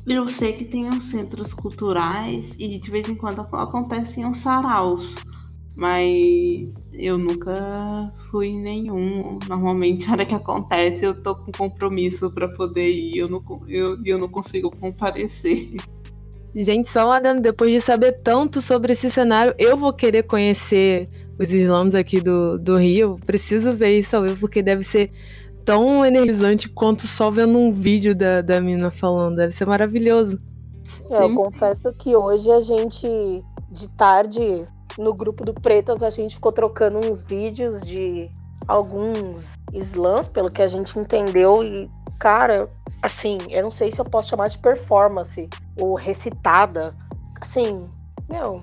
[0.07, 5.15] Eu sei que tem uns centros culturais e de vez em quando acontecem uns saraus,
[5.77, 9.39] mas eu nunca fui em nenhum.
[9.49, 13.99] Normalmente, a hora que acontece, eu tô com compromisso para poder ir, eu não, eu,
[14.05, 15.75] eu não consigo comparecer.
[16.55, 21.09] Gente, só adendo, depois de saber tanto sobre esse cenário, eu vou querer conhecer
[21.39, 23.17] os slams aqui do, do Rio.
[23.27, 25.11] Preciso ver isso ao vivo, porque deve ser
[25.65, 29.37] tão energizante quanto só vendo um vídeo da, da mina falando.
[29.37, 30.39] Deve ser maravilhoso.
[31.11, 33.09] É, eu confesso que hoje a gente,
[33.73, 34.63] de tarde,
[34.99, 38.31] no grupo do Pretas, a gente ficou trocando uns vídeos de
[38.67, 42.69] alguns slams, pelo que a gente entendeu, e cara,
[43.03, 46.95] assim, eu não sei se eu posso chamar de performance ou recitada.
[47.41, 47.89] Assim,
[48.29, 48.63] meu,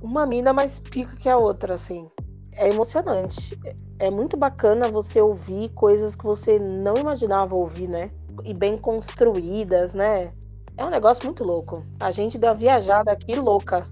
[0.00, 2.08] uma mina mais pica que a outra, assim.
[2.52, 3.58] É emocionante.
[3.98, 8.10] É muito bacana você ouvir coisas que você não imaginava ouvir, né?
[8.44, 10.32] E bem construídas, né?
[10.76, 11.84] É um negócio muito louco.
[12.00, 13.84] A gente deu uma viajada aqui louca.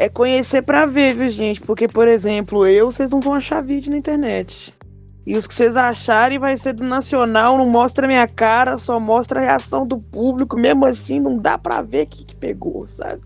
[0.00, 1.60] É conhecer pra ver, viu, gente?
[1.60, 4.74] Porque, por exemplo, eu, vocês não vão achar vídeo na internet.
[5.26, 9.40] E os que vocês acharem vai ser do Nacional, não mostra minha cara, só mostra
[9.40, 10.58] a reação do público.
[10.58, 13.20] Mesmo assim, não dá pra ver o que, que pegou, sabe?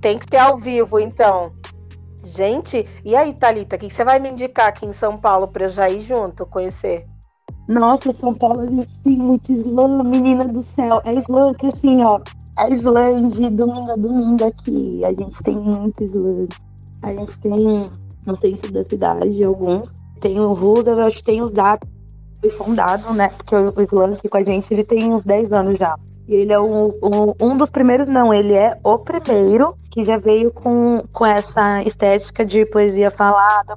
[0.00, 1.52] Tem que ser ao vivo, então.
[2.24, 5.64] Gente, e aí, Thalita, o que você vai me indicar aqui em São Paulo pra
[5.64, 7.04] eu já ir junto, conhecer?
[7.68, 11.02] Nossa, São Paulo gente tem muito slam, menina do céu.
[11.04, 12.20] É slam que assim, ó.
[12.58, 15.04] É slam de domingo a domingo aqui.
[15.04, 16.48] A gente tem muito slam.
[17.02, 17.90] A gente tem
[18.26, 19.94] no centro da cidade alguns.
[20.20, 21.86] Tem o Roosevelt, tem o Zap.
[22.40, 23.28] Foi fundado, né?
[23.28, 25.94] Porque o slam aqui com a gente, ele tem uns 10 anos já.
[26.28, 26.94] E ele é o,
[27.40, 32.44] um dos primeiros, não, ele é o primeiro que já veio com, com essa estética
[32.44, 33.74] de poesia falada,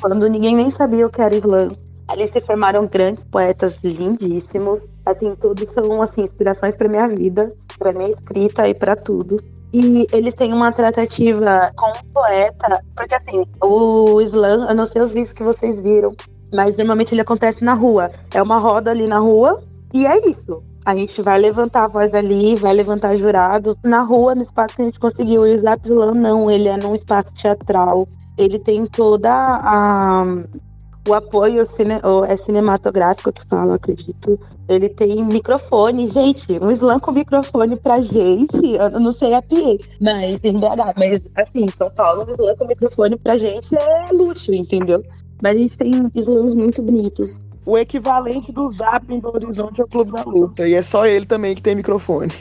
[0.00, 1.76] quando ninguém nem sabia o que era slam.
[2.08, 7.92] Ali se formaram grandes poetas lindíssimos, assim, todos são assim inspirações para minha vida, para
[7.92, 9.38] minha escrita e para tudo.
[9.74, 15.02] E eles têm uma tratativa com o poeta, porque assim, o slam, eu não sei
[15.02, 16.08] os vídeos que vocês viram,
[16.54, 18.10] mas normalmente ele acontece na rua.
[18.32, 20.62] É uma roda ali na rua e é isso.
[20.86, 23.76] A gente vai levantar a voz ali, vai levantar jurado.
[23.84, 25.46] Na rua, no espaço que a gente conseguiu.
[25.46, 28.08] E o Zaplan não, ele é num espaço teatral.
[28.38, 30.24] Ele tem toda a
[31.08, 31.94] o apoio cine,
[32.28, 34.38] é cinematográfico que fala, acredito.
[34.68, 39.78] Ele tem microfone, gente, um slam com microfone pra gente, eu não sei a PA,
[40.00, 44.52] mas em BH, mas assim, São Paulo, um slam com microfone pra gente é luxo,
[44.52, 45.02] entendeu?
[45.42, 49.84] Mas a gente tem slams muito bonitos o equivalente do Zap em Belo Horizonte é
[49.84, 50.66] o Clube da Luta.
[50.66, 52.32] E é só ele também que tem microfone.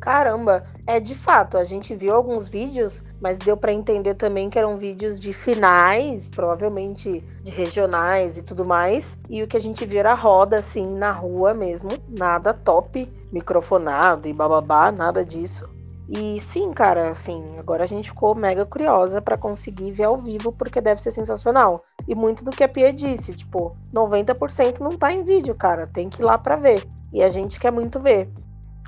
[0.00, 4.58] Caramba, é de fato, a gente viu alguns vídeos, mas deu para entender também que
[4.58, 9.16] eram vídeos de finais, provavelmente de regionais e tudo mais.
[9.30, 14.28] E o que a gente viu era roda assim na rua mesmo, nada top, microfonado
[14.28, 15.68] e bababá, nada disso.
[16.06, 20.52] E sim, cara, assim, agora a gente ficou mega curiosa para conseguir ver ao vivo,
[20.52, 21.82] porque deve ser sensacional.
[22.06, 26.10] E muito do que a Pia disse, tipo, 90% não tá em vídeo, cara, tem
[26.10, 26.86] que ir lá para ver.
[27.10, 28.28] E a gente quer muito ver.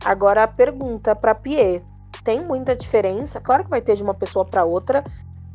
[0.04, 1.82] Agora a pergunta para Pie,
[2.24, 3.40] tem muita diferença?
[3.40, 5.04] Claro que vai ter de uma pessoa para outra,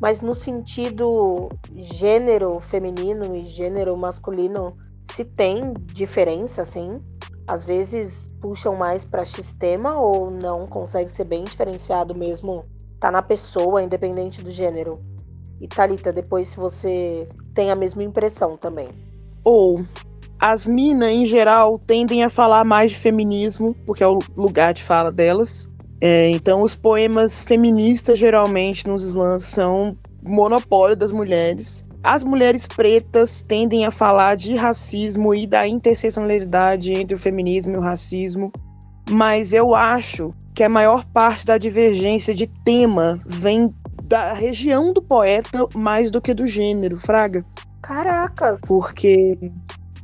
[0.00, 4.76] mas no sentido gênero feminino e gênero masculino,
[5.10, 7.00] se tem diferença, assim?
[7.46, 12.64] às vezes puxam mais para sistema ou não consegue ser bem diferenciado mesmo
[13.00, 15.00] tá na pessoa independente do gênero
[15.60, 18.88] e Talita depois se você tem a mesma impressão também
[19.44, 19.84] ou
[20.42, 24.82] as minas em geral tendem a falar mais de feminismo porque é o lugar de
[24.82, 25.68] fala delas
[26.00, 33.42] é, então os poemas feministas geralmente nos slams são monopólio das mulheres as mulheres pretas
[33.42, 38.50] tendem a falar de racismo e da interseccionalidade entre o feminismo e o racismo,
[39.08, 45.00] mas eu acho que a maior parte da divergência de tema vem da região do
[45.00, 47.44] poeta mais do que do gênero, Fraga.
[47.80, 48.60] Caracas!
[48.66, 49.38] Porque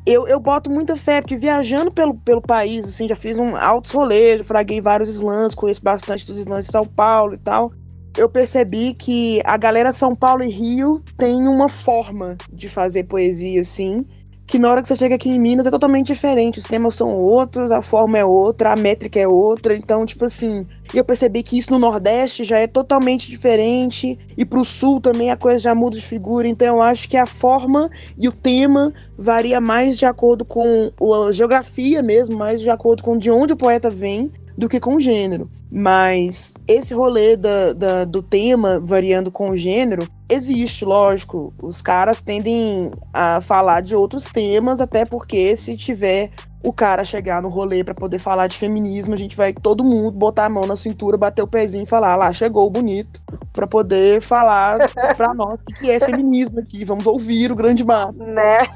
[0.09, 3.91] eu, eu boto muita fé, porque viajando pelo, pelo país, assim, já fiz um altos
[3.91, 7.73] rolês, fraguei vários slams, conheço bastante dos slams de São Paulo e tal.
[8.17, 13.61] Eu percebi que a galera São Paulo e Rio tem uma forma de fazer poesia,
[13.61, 14.05] assim,
[14.49, 16.59] que na hora que você chega aqui em Minas é totalmente diferente.
[16.59, 19.77] Os temas são outros, a forma é outra, a métrica é outra.
[19.77, 24.19] Então, tipo assim, eu percebi que isso no Nordeste já é totalmente diferente.
[24.39, 26.49] E pro Sul também a coisa já muda de figura.
[26.49, 30.91] Então, eu acho que a forma e o tema varia mais de acordo com
[31.29, 34.95] a geografia mesmo, mais de acordo com de onde o poeta vem do que com
[34.95, 35.47] o gênero.
[35.71, 41.53] Mas esse rolê da, da, do tema variando com o gênero existe, lógico.
[41.63, 46.31] Os caras tendem a falar de outros temas, até porque se tiver
[46.63, 50.11] o cara chegar no rolê para poder falar de feminismo, a gente vai todo mundo
[50.11, 53.21] botar a mão na cintura, bater o pezinho e falar: lá, chegou o bonito,
[53.53, 54.79] para poder falar
[55.17, 56.85] para nós o que é feminismo aqui.
[56.85, 58.13] Vamos ouvir o grande mar.
[58.13, 58.67] Né?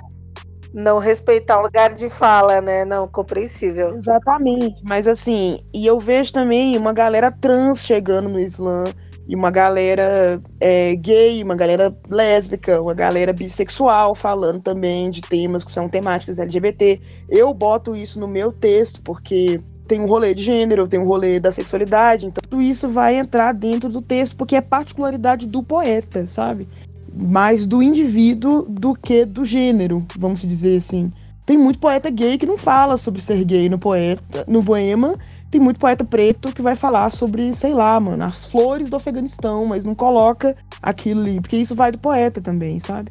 [0.73, 2.85] Não respeitar o lugar de fala, né?
[2.85, 3.95] Não, compreensível.
[3.95, 4.81] Exatamente.
[4.83, 8.93] Mas assim, e eu vejo também uma galera trans chegando no Islã,
[9.29, 15.65] e uma galera é, gay, uma galera lésbica, uma galera bissexual falando também de temas
[15.65, 17.01] que são temáticas LGBT.
[17.29, 21.39] Eu boto isso no meu texto porque tem um rolê de gênero, tem um rolê
[21.39, 26.27] da sexualidade, então tudo isso vai entrar dentro do texto porque é particularidade do poeta,
[26.27, 26.67] sabe?
[27.15, 31.13] Mais do indivíduo do que do gênero, vamos dizer assim.
[31.45, 35.17] Tem muito poeta gay que não fala sobre ser gay no poeta, no poema.
[35.51, 39.67] Tem muito poeta preto que vai falar sobre, sei lá, mano, as flores do Afeganistão,
[39.67, 43.11] mas não coloca aquilo ali, porque isso vai do poeta também, sabe?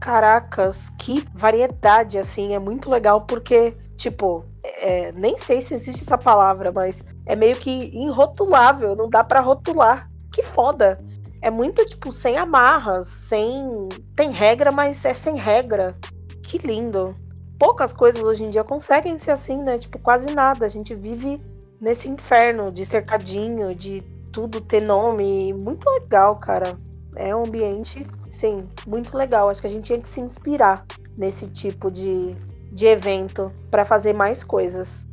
[0.00, 6.18] Caracas, que variedade, assim, é muito legal porque, tipo, é, nem sei se existe essa
[6.18, 10.10] palavra, mas é meio que irrotulável, não dá para rotular.
[10.32, 10.98] Que foda.
[11.42, 13.88] É muito, tipo, sem amarras, sem.
[14.14, 15.96] Tem regra, mas é sem regra.
[16.40, 17.16] Que lindo.
[17.58, 19.76] Poucas coisas hoje em dia conseguem ser assim, né?
[19.76, 20.64] Tipo, quase nada.
[20.64, 21.40] A gente vive
[21.80, 24.02] nesse inferno de cercadinho, de
[24.32, 25.52] tudo ter nome.
[25.52, 26.76] Muito legal, cara.
[27.16, 29.48] É um ambiente, sim, muito legal.
[29.48, 30.86] Acho que a gente tinha que se inspirar
[31.18, 32.36] nesse tipo de,
[32.70, 35.08] de evento para fazer mais coisas.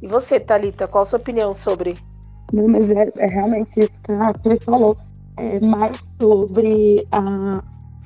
[0.00, 1.96] E você, Talita, qual a sua opinião sobre?
[2.52, 4.96] Não, mas é, é realmente isso que a Fê falou.
[5.36, 7.62] É mais sobre a,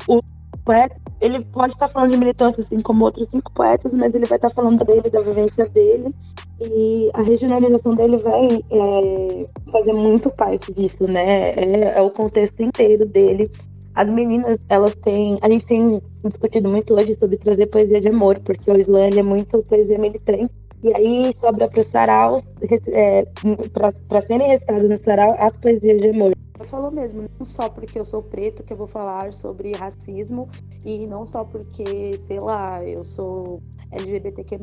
[0.09, 0.21] o
[0.64, 0.97] poeta.
[1.21, 4.51] Ele pode estar falando de militância, assim como outros cinco poetas, mas ele vai estar
[4.51, 6.14] falando dele, da vivência dele.
[6.61, 11.51] E a regionalização dele vai é, fazer muito parte disso, né?
[11.51, 13.51] É, é o contexto inteiro dele
[13.99, 15.38] as meninas, elas têm.
[15.43, 19.23] A gente tem discutido muito hoje sobre trazer poesia de amor, porque o slam é
[19.25, 20.53] muito poesia militante.
[20.85, 22.45] E aí sobra para os saraus,
[22.93, 23.27] é,
[23.73, 26.33] para serem recitados no sarau, as poesias de amor.
[26.59, 30.49] Eu falo mesmo, não só porque eu sou preto que eu vou falar sobre racismo,
[30.85, 34.59] e não só porque, sei lá, eu sou LGBTQ,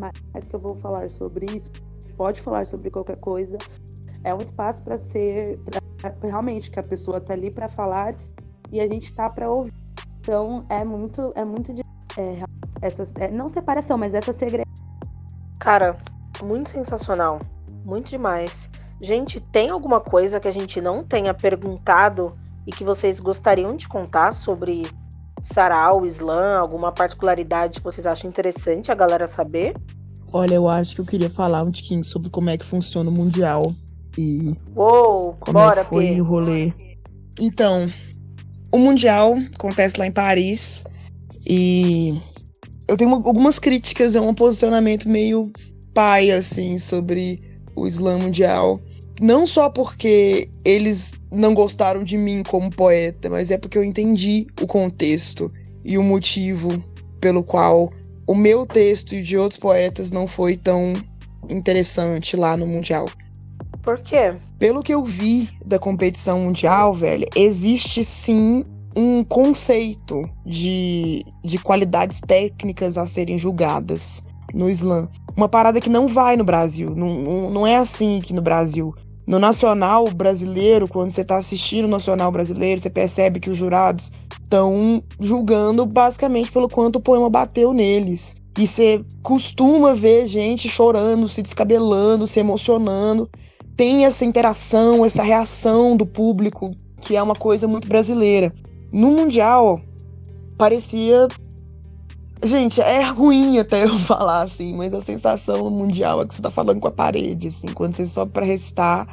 [0.47, 1.71] que eu vou falar sobre isso.
[2.17, 3.58] Pode falar sobre qualquer coisa.
[4.23, 8.15] É um espaço para ser, pra, realmente, que a pessoa tá ali para falar
[8.71, 9.73] e a gente tá para ouvir.
[10.19, 11.71] Então é muito, é muito
[12.17, 12.43] é,
[12.81, 14.73] essa, é, não separação, mas essa segregação.
[15.60, 15.97] Cara,
[16.41, 17.39] muito sensacional,
[17.86, 18.69] muito demais.
[19.01, 23.88] Gente, tem alguma coisa que a gente não tenha perguntado e que vocês gostariam de
[23.88, 24.84] contar sobre
[25.41, 29.75] sarau, slam, alguma particularidade que vocês acham interessante a galera saber?
[30.34, 33.13] Olha, eu acho que eu queria falar um tiquinho sobre como é que funciona o
[33.13, 33.71] Mundial
[34.17, 36.21] e Uou, como bora, é que foi Pê.
[36.21, 36.73] o rolê.
[37.39, 37.88] Então,
[38.71, 40.84] o Mundial acontece lá em Paris
[41.45, 42.19] e
[42.88, 45.51] eu tenho uma- algumas críticas, é um posicionamento meio
[45.93, 47.39] pai, assim, sobre
[47.75, 48.79] o Islã Mundial.
[49.21, 54.47] Não só porque eles não gostaram de mim como poeta, mas é porque eu entendi
[54.61, 55.51] o contexto
[55.83, 56.83] e o motivo
[57.21, 57.91] pelo qual
[58.27, 60.93] o meu texto e de outros poetas não foi tão
[61.49, 63.09] interessante lá no Mundial.
[63.81, 64.35] Por quê?
[64.57, 68.63] Pelo que eu vi da competição mundial, velho, existe sim
[68.95, 75.07] um conceito de, de qualidades técnicas a serem julgadas no slam.
[75.35, 76.95] Uma parada que não vai no Brasil.
[76.95, 78.93] Não, não, é assim aqui no Brasil.
[79.27, 84.11] No Nacional Brasileiro, quando você está assistindo o Nacional Brasileiro, você percebe que os jurados
[84.41, 88.35] estão julgando basicamente pelo quanto o poema bateu neles.
[88.57, 93.29] E você costuma ver gente chorando, se descabelando, se emocionando.
[93.75, 96.71] Tem essa interação, essa reação do público,
[97.01, 98.53] que é uma coisa muito brasileira.
[98.93, 99.81] No Mundial,
[100.57, 101.27] parecia.
[102.43, 106.51] Gente, é ruim até eu falar assim, mas a sensação Mundial é que você tá
[106.51, 107.67] falando com a parede, assim.
[107.67, 109.07] Quando você sobe pra recitar,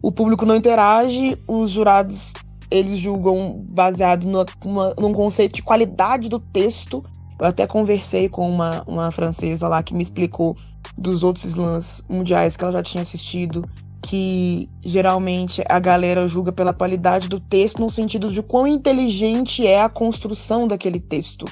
[0.00, 2.32] o público não interage, os jurados
[2.70, 4.44] eles julgam baseado no,
[4.98, 7.02] num conceito de qualidade do texto.
[7.38, 10.56] Eu até conversei com uma, uma francesa lá que me explicou
[10.96, 13.64] dos outros slams mundiais que ela já tinha assistido,
[14.02, 19.80] que geralmente a galera julga pela qualidade do texto no sentido de quão inteligente é
[19.80, 21.46] a construção daquele texto.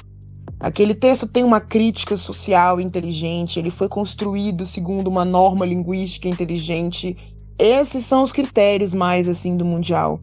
[0.59, 7.16] Aquele texto tem uma crítica social inteligente, ele foi construído segundo uma norma linguística inteligente.
[7.59, 10.21] Esses são os critérios mais assim do mundial.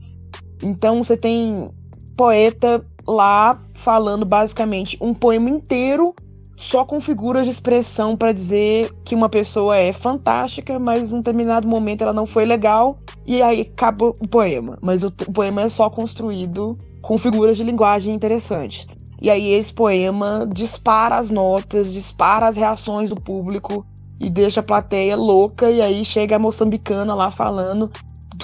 [0.61, 1.69] Então você tem
[2.17, 6.15] poeta lá falando basicamente um poema inteiro
[6.55, 11.67] só com figuras de expressão para dizer que uma pessoa é fantástica, mas em determinado
[11.67, 14.77] momento ela não foi legal e aí acaba o poema.
[14.81, 18.87] Mas o, o poema é só construído com figuras de linguagem interessantes.
[19.23, 23.85] E aí esse poema dispara as notas, dispara as reações do público
[24.19, 27.89] e deixa a plateia louca e aí chega a moçambicana lá falando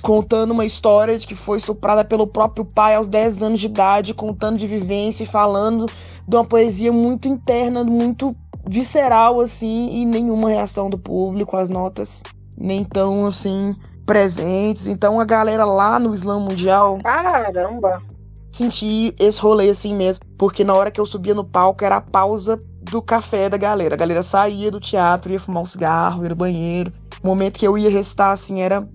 [0.02, 4.14] contando uma história de que foi estuprada pelo próprio pai aos 10 anos de idade,
[4.14, 5.88] contando de vivência e falando
[6.26, 8.34] de uma poesia muito interna, muito
[8.66, 12.24] visceral, assim, e nenhuma reação do público, as notas
[12.58, 13.76] nem tão, assim,
[14.06, 14.88] presentes.
[14.88, 18.02] Então a galera lá no Islã Mundial Caramba!
[18.52, 22.02] Senti esse rolê assim mesmo, porque na hora que eu subia no palco era a
[22.02, 23.96] pausa do café da galera.
[23.96, 26.92] A galera saía do teatro, ia fumar um cigarro, ia no banheiro.
[27.24, 28.88] O momento que eu ia recitar, assim, era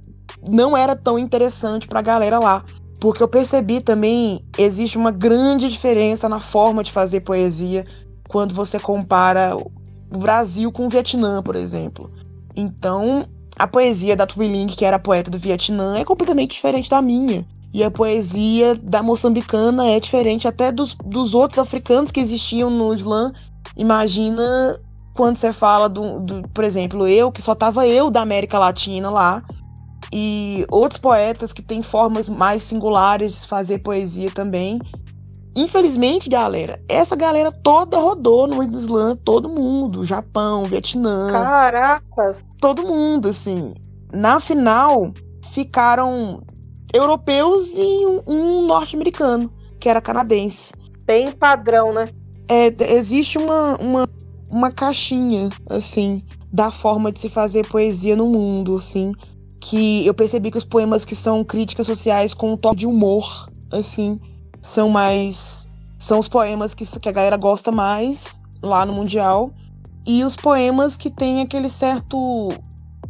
[0.50, 2.64] não era tão interessante pra galera lá.
[3.00, 7.84] Porque eu percebi também, existe uma grande diferença na forma de fazer poesia
[8.28, 12.10] quando você compara o Brasil com o Vietnã, por exemplo.
[12.56, 13.26] Então,
[13.58, 17.46] a poesia da Twiling, que era poeta do Vietnã, é completamente diferente da minha.
[17.74, 22.94] E a poesia da moçambicana é diferente até dos, dos outros africanos que existiam no
[22.94, 23.32] Islã.
[23.76, 24.78] Imagina
[25.12, 29.10] quando você fala do, do por exemplo, eu, que só tava eu da América Latina
[29.10, 29.42] lá,
[30.12, 34.78] e outros poetas que têm formas mais singulares de fazer poesia também.
[35.56, 41.32] Infelizmente, galera, essa galera toda rodou no Islã, todo mundo, Japão, Vietnã.
[41.32, 42.44] Caracas!
[42.60, 43.74] Todo mundo, assim.
[44.12, 45.12] Na final,
[45.52, 46.40] ficaram
[46.94, 50.72] europeus e um, um norte-americano, que era canadense.
[51.04, 52.08] Bem padrão, né?
[52.48, 54.08] É, existe uma, uma,
[54.50, 56.22] uma caixinha, assim,
[56.52, 59.12] da forma de se fazer poesia no mundo, assim,
[59.60, 63.48] que eu percebi que os poemas que são críticas sociais com um toque de humor,
[63.72, 64.20] assim,
[64.62, 65.68] são mais.
[65.98, 69.50] São os poemas que, que a galera gosta mais lá no Mundial.
[70.06, 72.52] E os poemas que têm aquele certo.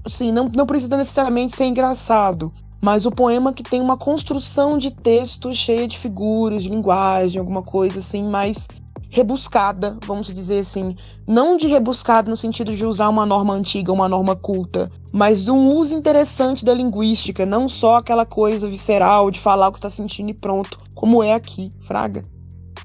[0.05, 2.53] Assim, não, não precisa necessariamente ser engraçado,
[2.85, 7.63] mas o poema que tem uma construção de texto cheia de figuras, de linguagem, alguma
[7.63, 8.69] coisa assim, mais
[9.09, 10.95] rebuscada, vamos dizer assim.
[11.27, 15.51] Não de rebuscada no sentido de usar uma norma antiga, uma norma culta, mas de
[15.51, 19.89] um uso interessante da linguística, não só aquela coisa visceral de falar o que está
[19.89, 22.23] sentindo e pronto, como é aqui, Fraga.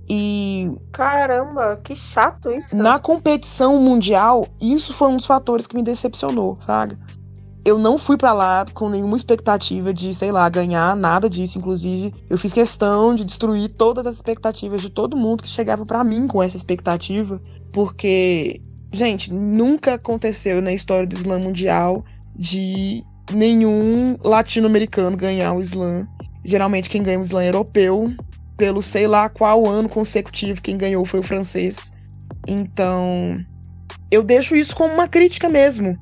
[0.09, 0.71] E.
[0.93, 2.73] Caramba, que chato isso.
[2.73, 6.97] Na competição mundial, isso foi um dos fatores que me decepcionou, Fraga
[7.65, 11.57] eu não fui para lá com nenhuma expectativa de, sei lá, ganhar nada disso.
[11.57, 16.03] Inclusive, eu fiz questão de destruir todas as expectativas de todo mundo que chegava para
[16.03, 17.41] mim com essa expectativa,
[17.73, 18.61] porque,
[18.93, 22.03] gente, nunca aconteceu na história do Islã mundial
[22.35, 26.07] de nenhum latino-americano ganhar o Islã.
[26.43, 28.11] Geralmente quem ganha o Islã é europeu.
[28.57, 31.91] Pelo sei lá qual ano consecutivo quem ganhou foi o francês.
[32.47, 33.37] Então,
[34.11, 35.97] eu deixo isso como uma crítica mesmo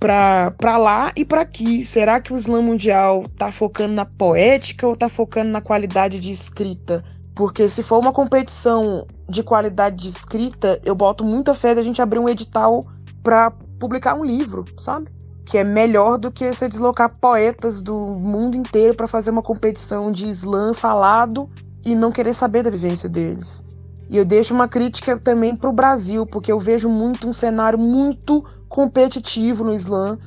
[0.00, 1.84] para lá e para aqui.
[1.84, 6.32] Será que o Islã Mundial tá focando na poética ou tá focando na qualidade de
[6.32, 7.04] escrita?
[7.34, 12.00] Porque se for uma competição de qualidade de escrita, eu boto muita fé da gente
[12.00, 12.84] abrir um edital
[13.22, 15.08] para publicar um livro, sabe?
[15.44, 20.10] Que é melhor do que você deslocar poetas do mundo inteiro para fazer uma competição
[20.10, 21.48] de Islã falado
[21.84, 23.64] e não querer saber da vivência deles.
[24.10, 27.78] E eu deixo uma crítica também para o Brasil, porque eu vejo muito um cenário
[27.78, 30.18] muito competitivo no Islã.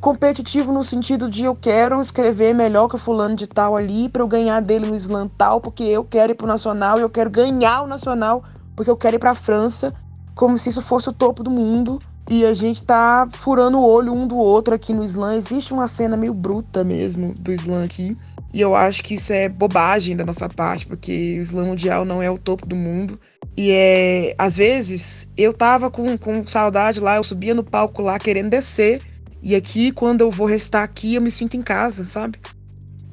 [0.00, 4.22] Competitivo no sentido de eu quero escrever melhor que o fulano de tal ali para
[4.22, 7.30] eu ganhar dele no Islã tal, porque eu quero ir pro Nacional e eu quero
[7.30, 8.42] ganhar o Nacional,
[8.74, 9.94] porque eu quero ir para a França,
[10.34, 12.00] como se isso fosse o topo do mundo.
[12.28, 15.36] E a gente tá furando o olho um do outro aqui no Islã.
[15.36, 18.16] Existe uma cena meio bruta mesmo do Islã aqui.
[18.52, 22.20] E eu acho que isso é bobagem da nossa parte, porque o Islã Mundial não
[22.20, 23.18] é o topo do mundo.
[23.56, 24.34] E é.
[24.36, 29.00] Às vezes, eu tava com, com saudade lá, eu subia no palco lá querendo descer.
[29.42, 32.38] E aqui, quando eu vou restar aqui, eu me sinto em casa, sabe?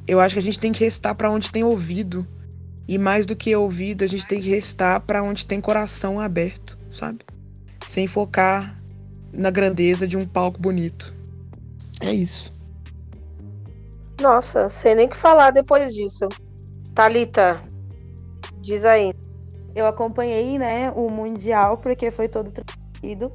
[0.07, 2.27] Eu acho que a gente tem que restar para onde tem ouvido.
[2.87, 6.77] E mais do que ouvido, a gente tem que restar para onde tem coração aberto,
[6.89, 7.19] sabe?
[7.85, 8.75] Sem focar
[9.33, 11.13] na grandeza de um palco bonito.
[11.99, 12.56] É isso.
[14.21, 16.27] Nossa, sei nem o que falar depois disso.
[16.95, 17.61] Talita,
[18.59, 19.13] diz aí.
[19.75, 23.31] Eu acompanhei, né, o Mundial, porque foi todo transmitido.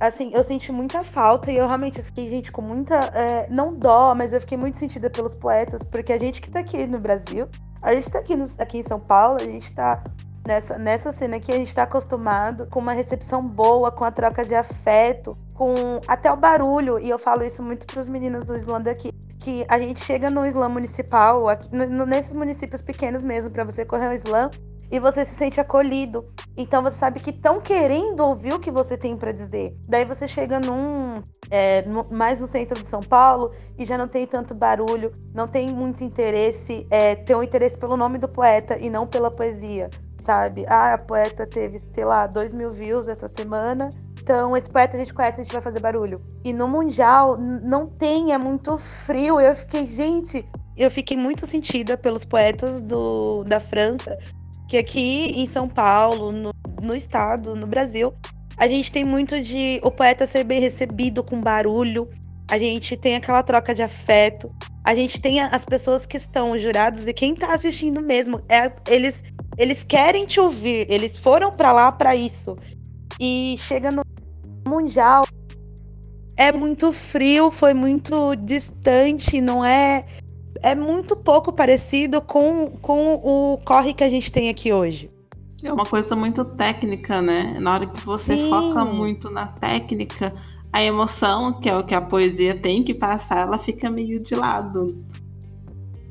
[0.00, 2.96] Assim, eu senti muita falta e eu realmente fiquei, gente, com muita.
[3.14, 6.58] É, não dó, mas eu fiquei muito sentida pelos poetas, porque a gente que tá
[6.58, 7.48] aqui no Brasil,
[7.80, 10.02] a gente tá aqui, no, aqui em São Paulo, a gente tá
[10.46, 14.44] nessa, nessa cena aqui, a gente tá acostumado com uma recepção boa, com a troca
[14.44, 16.98] de afeto, com até o barulho.
[16.98, 20.44] E eu falo isso muito pros meninos do Islã daqui que a gente chega no
[20.46, 24.50] slam municipal, aqui, nesses municípios pequenos mesmo, para você correr um slam,
[24.90, 26.26] e você se sente acolhido.
[26.56, 29.76] Então você sabe que estão querendo ouvir o que você tem para dizer.
[29.88, 34.08] Daí você chega num é, no, mais no centro de São Paulo e já não
[34.08, 38.78] tem tanto barulho, não tem muito interesse, é, tem um interesse pelo nome do poeta
[38.78, 40.64] e não pela poesia, sabe?
[40.68, 43.90] Ah, a poeta teve, sei lá, dois mil views essa semana
[44.26, 46.20] então, esse poeta a gente conhece, a gente vai fazer barulho.
[46.44, 49.38] E no Mundial, não tem, é muito frio.
[49.38, 50.44] Eu fiquei, gente,
[50.76, 54.18] eu fiquei muito sentida pelos poetas do, da França,
[54.68, 56.52] que aqui em São Paulo, no,
[56.82, 58.12] no estado, no Brasil,
[58.56, 62.10] a gente tem muito de o poeta ser bem recebido com barulho.
[62.48, 64.52] A gente tem aquela troca de afeto.
[64.82, 68.42] A gente tem as pessoas que estão jurados e quem tá assistindo mesmo.
[68.48, 69.22] É, eles,
[69.56, 70.84] eles querem te ouvir.
[70.90, 72.56] Eles foram para lá para isso.
[73.20, 74.02] E chega no
[74.66, 75.26] mundial
[76.36, 80.04] é muito frio, foi muito distante, não é
[80.62, 85.10] é muito pouco parecido com, com o corre que a gente tem aqui hoje.
[85.62, 87.56] É uma coisa muito técnica, né?
[87.60, 88.50] Na hora que você Sim.
[88.50, 90.32] foca muito na técnica,
[90.72, 94.34] a emoção, que é o que a poesia tem que passar, ela fica meio de
[94.34, 95.04] lado.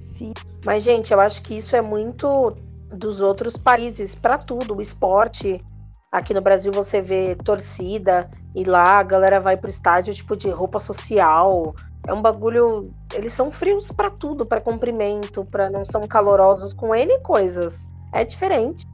[0.01, 0.33] Sim.
[0.65, 2.55] Mas, gente, eu acho que isso é muito
[2.91, 4.77] dos outros países, para tudo.
[4.77, 5.63] O esporte.
[6.11, 10.49] Aqui no Brasil você vê torcida e lá a galera vai pro estádio tipo de
[10.49, 11.75] roupa social.
[12.07, 12.83] É um bagulho.
[13.13, 17.87] Eles são frios para tudo, para cumprimento, para não são calorosos com N coisas.
[18.13, 18.85] É diferente.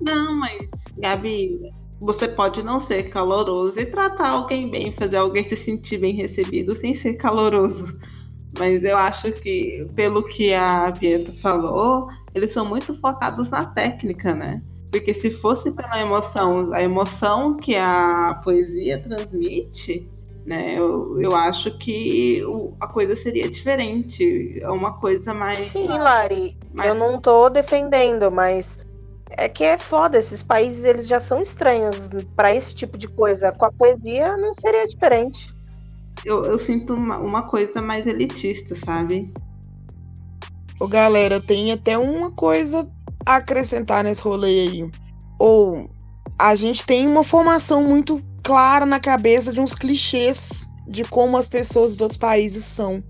[0.00, 5.56] Não, mas, Gabi, você pode não ser caloroso e tratar alguém bem, fazer alguém se
[5.56, 7.98] sentir bem recebido sem ser caloroso.
[8.58, 14.34] Mas eu acho que, pelo que a Pieta falou, eles são muito focados na técnica,
[14.34, 14.62] né?
[14.94, 20.08] Porque se fosse pela emoção, a emoção que a poesia transmite,
[20.46, 20.78] né?
[20.78, 24.56] Eu, eu acho que o- a coisa seria diferente.
[24.62, 25.72] É uma coisa mais.
[25.72, 28.78] Sim, Lari, Mas- eu não tô defendendo, mas
[29.32, 30.16] é que é foda.
[30.16, 33.50] Esses países eles já são estranhos para esse tipo de coisa.
[33.50, 35.52] Com a poesia não seria diferente.
[36.24, 39.34] Eu, eu sinto uma, uma coisa mais elitista, sabe?
[40.78, 42.88] Ô, galera, tem até uma coisa
[43.24, 44.90] acrescentar nesse rolê aí.
[45.38, 45.90] Ou
[46.38, 51.48] a gente tem uma formação muito clara na cabeça de uns clichês de como as
[51.48, 53.02] pessoas dos outros países são.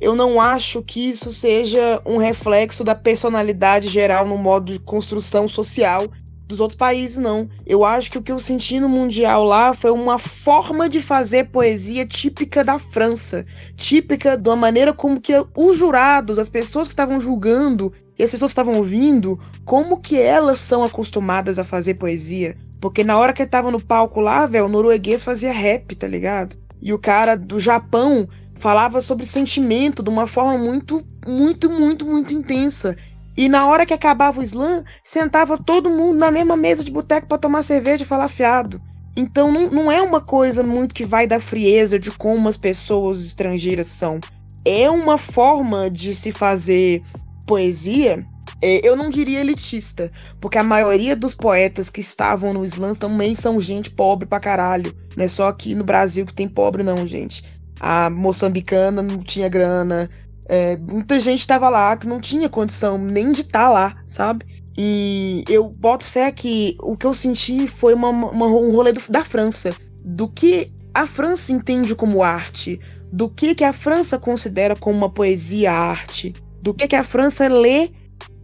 [0.00, 5.46] Eu não acho que isso seja um reflexo da personalidade geral no modo de construção
[5.46, 6.08] social
[6.50, 7.48] dos outros países, não.
[7.64, 11.50] Eu acho que o que eu senti no Mundial lá foi uma forma de fazer
[11.50, 13.46] poesia típica da França
[13.76, 18.50] típica da maneira como que os jurados, as pessoas que estavam julgando e as pessoas
[18.50, 22.54] estavam ouvindo, como que elas são acostumadas a fazer poesia.
[22.78, 26.54] Porque na hora que tava no palco lá, velho, o norueguês fazia rap, tá ligado?
[26.82, 32.34] E o cara do Japão falava sobre sentimento de uma forma muito, muito, muito, muito
[32.34, 32.94] intensa.
[33.34, 37.26] E na hora que acabava o slam, sentava todo mundo na mesma mesa de boteco
[37.26, 38.82] pra tomar cerveja e falar fiado.
[39.16, 43.24] Então não, não é uma coisa muito que vai da frieza de como as pessoas
[43.24, 44.20] estrangeiras são.
[44.62, 47.02] É uma forma de se fazer
[47.50, 48.24] poesia,
[48.62, 53.34] é, eu não diria elitista, porque a maioria dos poetas que estavam no slam também
[53.34, 54.94] são gente pobre pra caralho.
[55.16, 57.42] Não é só aqui no Brasil que tem pobre, não, gente.
[57.80, 60.08] A moçambicana não tinha grana.
[60.52, 64.44] é, muita gente tava lá que não tinha condição nem de estar lá, sabe?
[64.76, 69.00] E eu boto fé que o que eu senti foi uma, uma- um rolê do-
[69.08, 69.72] da França.
[70.04, 72.80] Do que a França entende como arte.
[73.12, 76.34] Do que, que a França considera como uma poesia arte.
[76.62, 77.90] Do que, que a França lê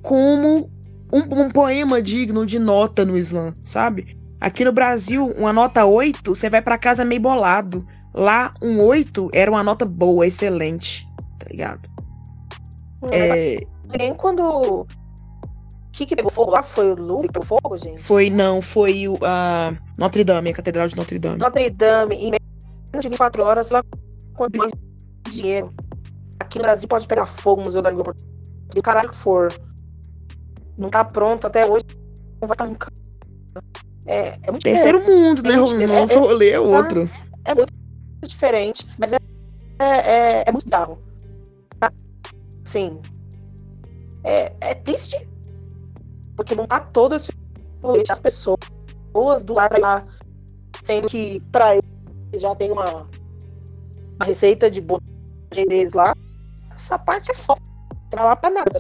[0.03, 0.71] como
[1.13, 4.17] um, um poema digno de nota no slam, sabe?
[4.41, 7.87] Aqui no Brasil, uma nota 8, você vai pra casa meio bolado.
[8.15, 11.07] Lá, um 8 era uma nota boa, excelente,
[11.39, 11.89] tá ligado?
[13.13, 13.59] É,
[13.99, 14.43] Nem quando.
[14.43, 14.87] O
[15.93, 16.63] que, que pegou fogo lá?
[16.63, 18.03] Foi o Louvre que pegou fogo, gente?
[18.03, 21.39] foi, não, foi o, a Notre Dame, a Catedral de Notre Dame.
[21.39, 23.83] Notre Dame, em menos de 24 horas, ela
[24.35, 24.73] quanto mais
[25.31, 25.71] dinheiro.
[26.57, 28.35] Aqui no Brasil pode pegar fogo o Museu da Língua Portuguesa.
[28.75, 29.53] E o caralho que for.
[30.79, 31.85] Não tá pronto até hoje.
[32.41, 32.91] Não vai estar nunca.
[34.07, 35.51] É, é muito Terceiro mundo, né?
[35.51, 37.11] Gente, O nosso é- é- rolê é outro.
[37.45, 37.73] é muito
[38.27, 39.17] diferente, mas é,
[39.79, 40.99] é, é, é muito bizarro.
[41.79, 41.93] Tá?
[42.65, 43.01] Sim.
[44.25, 45.29] É, é triste.
[46.37, 47.33] Porque não tá todo esse
[47.83, 48.59] rolê das pessoas
[49.45, 50.03] do lado pra lá,
[50.83, 51.85] sendo que pra eles
[52.41, 53.09] já tem uma,
[54.17, 55.03] uma receita de bolo
[55.51, 56.15] deles lá.
[56.77, 57.61] Essa parte é foda.
[58.11, 58.71] Você vai lá pra nada.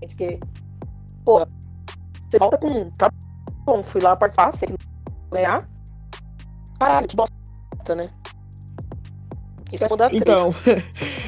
[0.00, 0.40] Porque,
[1.24, 1.46] pô,
[2.28, 2.90] você volta com.
[2.92, 3.12] Tá
[3.64, 4.74] bom, fui lá participar, sei que
[5.30, 5.68] ganhar.
[6.78, 8.10] Caralho, que bosta, né?
[9.70, 10.54] Isso é mudar Então,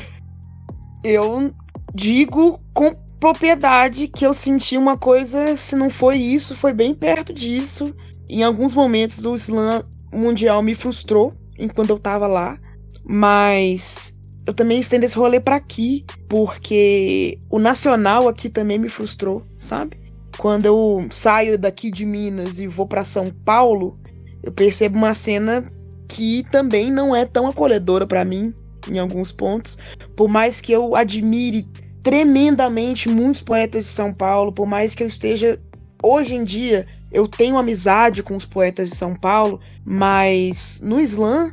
[1.05, 1.53] eu
[1.95, 7.35] digo com propriedade que eu senti uma coisa, se não foi isso, foi bem perto
[7.35, 7.95] disso.
[8.29, 12.59] Em alguns momentos o slam mundial me frustrou enquanto eu tava lá,
[13.05, 19.45] mas eu também estendo esse rolê pra aqui, porque o nacional aqui também me frustrou,
[19.59, 19.99] sabe?
[20.39, 23.99] Quando eu saio daqui de Minas e vou pra São Paulo,
[24.43, 25.71] eu percebo uma cena
[26.09, 28.55] que também não é tão acolhedora pra mim
[28.89, 29.77] em alguns pontos,
[30.17, 31.69] por mais que eu admire
[32.03, 35.61] tremendamente muitos poetas de São Paulo, por mais que eu esteja
[36.03, 41.53] hoje em dia eu tenho amizade com os poetas de São Paulo, mas no slam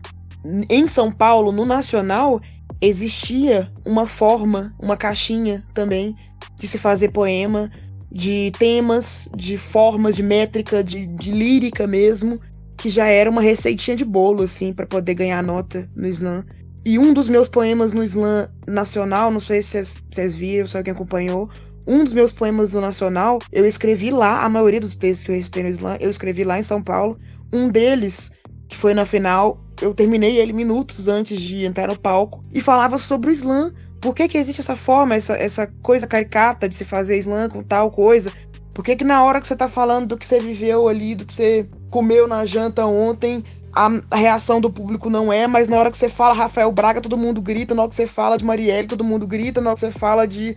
[0.70, 2.40] em São Paulo, no nacional,
[2.82, 6.16] existia uma forma, uma caixinha também
[6.56, 7.70] de se fazer poema,
[8.12, 12.40] de temas, de formas, de métrica, de, de lírica mesmo,
[12.78, 16.44] que já era uma receitinha de bolo, assim, para poder ganhar nota no slam.
[16.86, 20.94] E um dos meus poemas no slam nacional, não sei se vocês- viram, se alguém
[20.94, 21.50] acompanhou,
[21.90, 25.36] Um dos meus poemas do Nacional, eu escrevi lá, a maioria dos textos que eu
[25.36, 27.18] recitei no slam, eu escrevi lá em São Paulo.
[27.54, 28.30] Um deles,
[28.68, 32.98] que foi na final, eu terminei ele minutos antes de entrar no palco e falava
[32.98, 33.72] sobre o slam.
[34.02, 37.64] Por que, que existe essa forma, essa, essa coisa caricata de se fazer slam com
[37.64, 38.32] tal coisa?
[38.74, 41.26] Por que, que na hora que você tá falando do que você viveu ali, do
[41.26, 45.92] que você comeu na janta ontem, a, reação do público não é, mas na hora
[45.92, 48.88] que você fala Rafael Braga, todo mundo grita, na hora que você fala de Marielle,
[48.88, 50.56] todo mundo grita, na hora que você fala de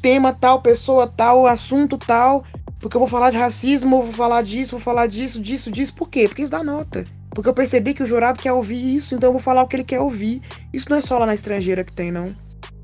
[0.00, 2.44] tema tal, pessoa tal, assunto tal,
[2.78, 5.94] porque eu vou falar de racismo, vou falar disso, vou falar disso, disso, disso.
[5.94, 6.28] Por quê?
[6.28, 7.04] Porque isso dá nota.
[7.34, 9.76] Porque eu percebi que o jurado quer ouvir isso, então eu vou falar o que
[9.76, 10.40] ele quer ouvir.
[10.72, 12.34] Isso não é só lá na estrangeira que tem, não.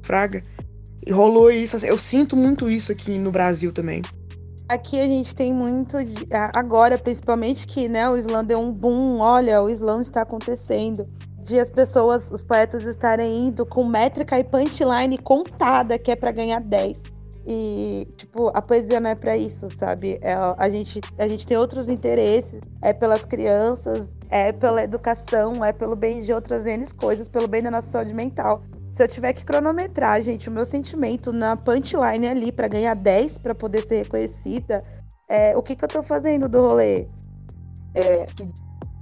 [0.03, 0.43] Fraga.
[1.07, 1.85] E rolou isso.
[1.87, 4.03] Eu sinto muito isso aqui no Brasil também.
[4.69, 9.19] Aqui a gente tem muito de, agora, principalmente que né, o slam deu um boom,
[9.19, 11.09] olha, o slam está acontecendo.
[11.43, 16.31] De as pessoas, os poetas estarem indo com métrica e punchline contada, que é para
[16.31, 17.03] ganhar 10.
[17.53, 20.21] E, tipo, a poesia não é para isso, sabe?
[20.23, 22.61] É, a, gente, a gente tem outros interesses.
[22.81, 27.61] É pelas crianças, é pela educação, é pelo bem de outras N coisas, pelo bem
[27.61, 28.63] da nossa saúde mental.
[28.93, 33.39] Se eu tiver que cronometrar, gente, o meu sentimento na punchline ali para ganhar 10
[33.39, 34.85] para poder ser reconhecida,
[35.29, 37.09] é, o que, que eu tô fazendo do rolê?
[37.97, 38.29] É,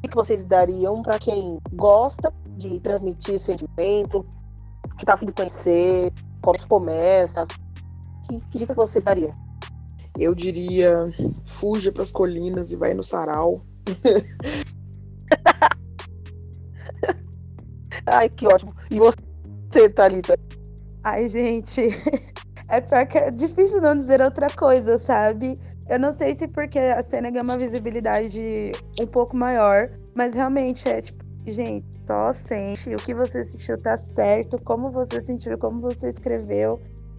[0.02, 4.24] o que vocês dariam para quem gosta de transmitir sentimento,
[4.98, 7.46] que tá afim de conhecer, como que começa?
[8.28, 9.32] Que, que dica vocês dariam?
[10.18, 11.06] Eu diria,
[11.46, 13.60] fuja para as colinas e vai no sarau.
[18.06, 18.74] Ai, que ótimo.
[18.90, 19.16] E você?
[19.70, 20.38] você, Thalita?
[21.04, 21.82] Ai, gente.
[22.70, 25.58] É porque é difícil não dizer outra coisa, sabe?
[25.88, 30.86] Eu não sei se porque a cena ganha uma visibilidade um pouco maior, mas realmente
[30.86, 32.94] é tipo, gente, só sente.
[32.94, 36.78] O que você sentiu tá certo, como você sentiu, como você escreveu.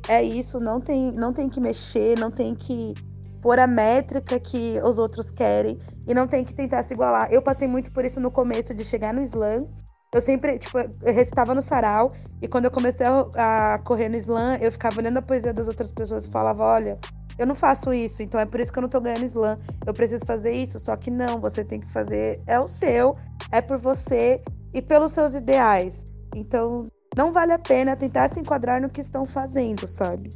[0.10, 2.96] É isso, não tem, não tem que mexer, não tem que
[3.42, 7.32] pôr a métrica que os outros querem e não tem que tentar se igualar.
[7.32, 9.68] Eu passei muito por isso no começo de chegar no slam
[10.12, 14.16] eu sempre, tipo, eu recitava no sarau, e quando eu comecei a, a, correr no
[14.16, 16.98] slam, eu ficava olhando a poesia das outras pessoas e falava, olha,
[17.38, 19.56] eu não faço isso, então é por isso que eu não tô ganhando slam.
[19.86, 23.16] Eu preciso fazer isso, só que não, você tem que fazer, é o seu,
[23.52, 24.42] é por você
[24.74, 26.06] e pelos seus ideais.
[26.36, 30.30] Então, não vale a pena tentar se enquadrar no que estão fazendo, sabe?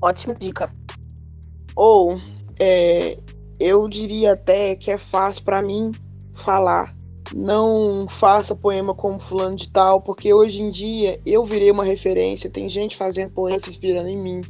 [0.00, 0.72] Ótima dica.
[1.74, 2.20] Ou,
[2.60, 3.18] é,
[3.60, 5.92] eu diria até que é fácil para mim
[6.34, 6.96] falar
[7.34, 12.50] não faça poema como fulano de tal, porque hoje em dia eu virei uma referência,
[12.50, 14.42] tem gente fazendo poema se inspirando em mim.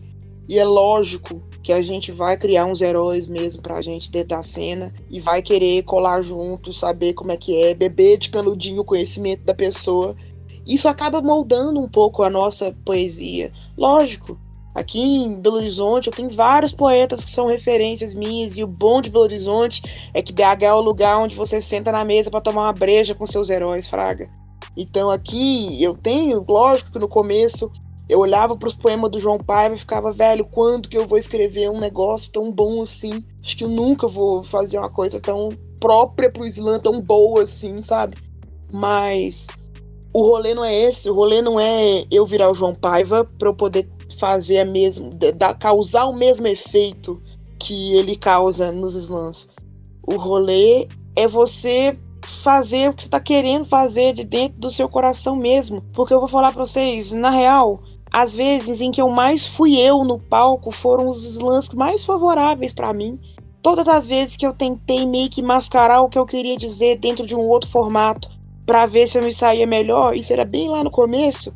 [0.49, 4.43] E é lógico que a gente vai criar uns heróis mesmo pra gente dentro da
[4.43, 8.85] cena e vai querer colar junto, saber como é que é, beber de canudinho o
[8.85, 10.17] conhecimento da pessoa.
[10.69, 13.51] Isso acaba moldando um pouco a nossa poesia.
[13.77, 14.39] Lógico,
[14.75, 19.01] Aqui em Belo Horizonte eu tenho vários poetas que são referências minhas e o bom
[19.01, 19.83] de Belo Horizonte
[20.15, 23.13] é que BH é o lugar onde você senta na mesa para tomar uma breja
[23.13, 24.31] com seus heróis, fraga.
[24.77, 27.69] Então aqui eu tenho, lógico que no começo
[28.09, 31.19] eu olhava para os poemas do João Paiva e ficava, velho, quando que eu vou
[31.19, 33.25] escrever um negócio tão bom assim?
[33.43, 35.49] Acho que eu nunca vou fazer uma coisa tão
[35.81, 38.17] própria pro slam, tão boa assim, sabe?
[38.73, 39.49] Mas
[40.13, 43.49] o rolê não é esse, o rolê não é eu virar o João Paiva para
[43.49, 43.89] eu poder
[44.19, 47.19] fazer a mesmo, da, causar o mesmo efeito
[47.59, 49.49] que ele causa nos slams.
[50.07, 54.89] O rolê é você fazer o que você está querendo fazer de dentro do seu
[54.89, 55.83] coração mesmo.
[55.93, 57.81] Porque eu vou falar para vocês, na real,
[58.11, 62.73] as vezes em que eu mais fui eu no palco foram os slams mais favoráveis
[62.73, 63.21] para mim.
[63.63, 67.27] Todas as vezes que eu tentei meio que mascarar o que eu queria dizer dentro
[67.27, 68.38] de um outro formato
[68.69, 71.51] para ver se eu me saía melhor, isso era bem lá no começo.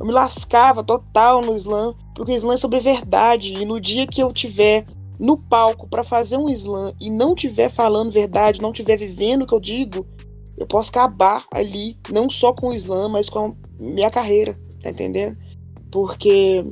[0.00, 3.52] Eu me lascava total no slam, porque slam é sobre verdade.
[3.52, 4.86] E no dia que eu tiver
[5.20, 9.46] no palco para fazer um slam e não tiver falando verdade, não tiver vivendo o
[9.46, 10.06] que eu digo,
[10.56, 14.88] eu posso acabar ali, não só com o slam, mas com a minha carreira, tá
[14.88, 15.36] entendendo?
[15.92, 16.64] Porque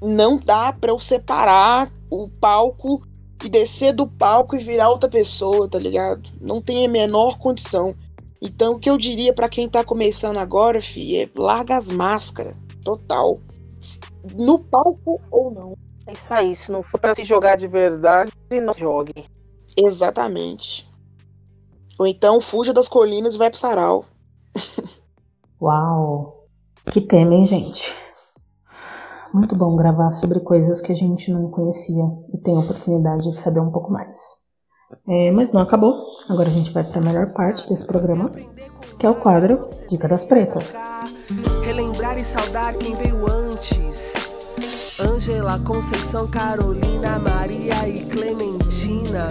[0.00, 3.02] não dá para eu separar o palco
[3.44, 6.30] e descer do palco e virar outra pessoa, tá ligado?
[6.40, 7.96] Não tem a menor condição.
[8.42, 12.56] Então, o que eu diria para quem tá começando agora, fi, é larga as máscaras,
[12.82, 13.38] total.
[14.38, 15.76] No palco ou não.
[16.06, 19.26] É isso aí, se não for para se jogar de verdade, não jogue.
[19.76, 20.88] Exatamente.
[21.98, 24.04] Ou então fuja das colinas e vai pro sarau.
[25.60, 26.46] Uau!
[26.90, 27.94] Que tema, hein, gente?
[29.32, 33.40] Muito bom gravar sobre coisas que a gente não conhecia e tem a oportunidade de
[33.40, 34.49] saber um pouco mais.
[35.08, 36.06] É, mas não acabou.
[36.28, 38.26] Agora a gente vai para a melhor parte desse programa,
[38.98, 40.74] que é o quadro Dica das Pretas.
[41.64, 44.30] Relembrar e saudar quem veio antes
[45.00, 49.28] Angela, Conceição, Carolina, Maria e Clementina.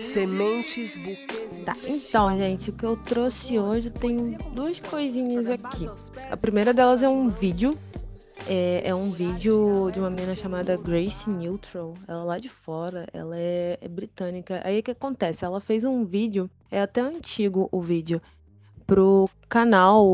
[0.00, 1.64] Sementes, buquês.
[1.64, 5.90] Tá, então, gente, o que eu trouxe hoje tem duas coisinhas aqui.
[6.30, 7.74] A primeira delas é um vídeo.
[8.48, 11.94] É, é um vídeo de uma menina chamada Grace Neutral.
[12.08, 14.60] Ela é lá de fora, ela é, é britânica.
[14.64, 15.44] Aí o que acontece?
[15.44, 18.20] Ela fez um vídeo, é até antigo o vídeo,
[18.86, 20.06] pro canal,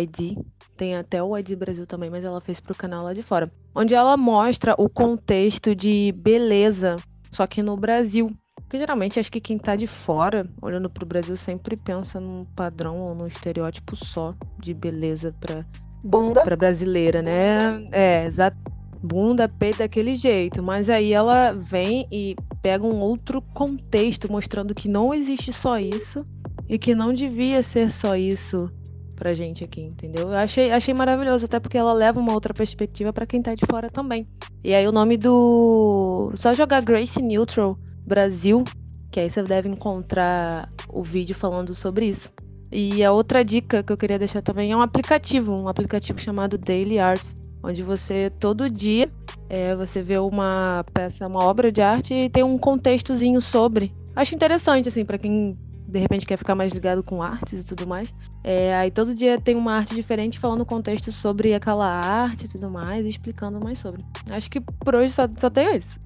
[0.00, 0.38] ID.
[0.76, 3.50] Tem até o ID Brasil também, mas ela fez pro canal lá de fora.
[3.74, 6.96] Onde ela mostra o contexto de beleza,
[7.30, 8.30] só que no Brasil.
[8.56, 12.98] Porque geralmente acho que quem tá de fora, olhando pro Brasil, sempre pensa num padrão
[12.98, 15.64] ou num estereótipo só de beleza pra,
[16.04, 16.42] Bunda.
[16.42, 17.84] pra brasileira, né?
[17.90, 18.56] É, exato.
[19.02, 20.62] Bunda, peito daquele jeito.
[20.62, 26.24] Mas aí ela vem e pega um outro contexto, mostrando que não existe só isso
[26.68, 28.70] e que não devia ser só isso
[29.14, 30.30] pra gente aqui, entendeu?
[30.30, 33.64] Eu achei, achei maravilhoso, até porque ela leva uma outra perspectiva pra quem tá de
[33.70, 34.26] fora também.
[34.62, 36.32] E aí o nome do.
[36.36, 38.64] Só jogar Grace Neutral Brasil,
[39.10, 42.30] que aí você deve encontrar o vídeo falando sobre isso.
[42.76, 46.58] E a outra dica que eu queria deixar também é um aplicativo, um aplicativo chamado
[46.58, 47.22] Daily Art,
[47.62, 49.08] onde você todo dia
[49.48, 53.94] é, você vê uma peça, uma obra de arte e tem um contextozinho sobre.
[54.16, 55.56] Acho interessante assim para quem
[55.86, 58.12] de repente quer ficar mais ligado com artes e tudo mais.
[58.42, 62.68] É, aí todo dia tem uma arte diferente falando contexto sobre aquela arte e tudo
[62.68, 64.04] mais, e explicando mais sobre.
[64.28, 65.96] Acho que por hoje só, só tenho isso.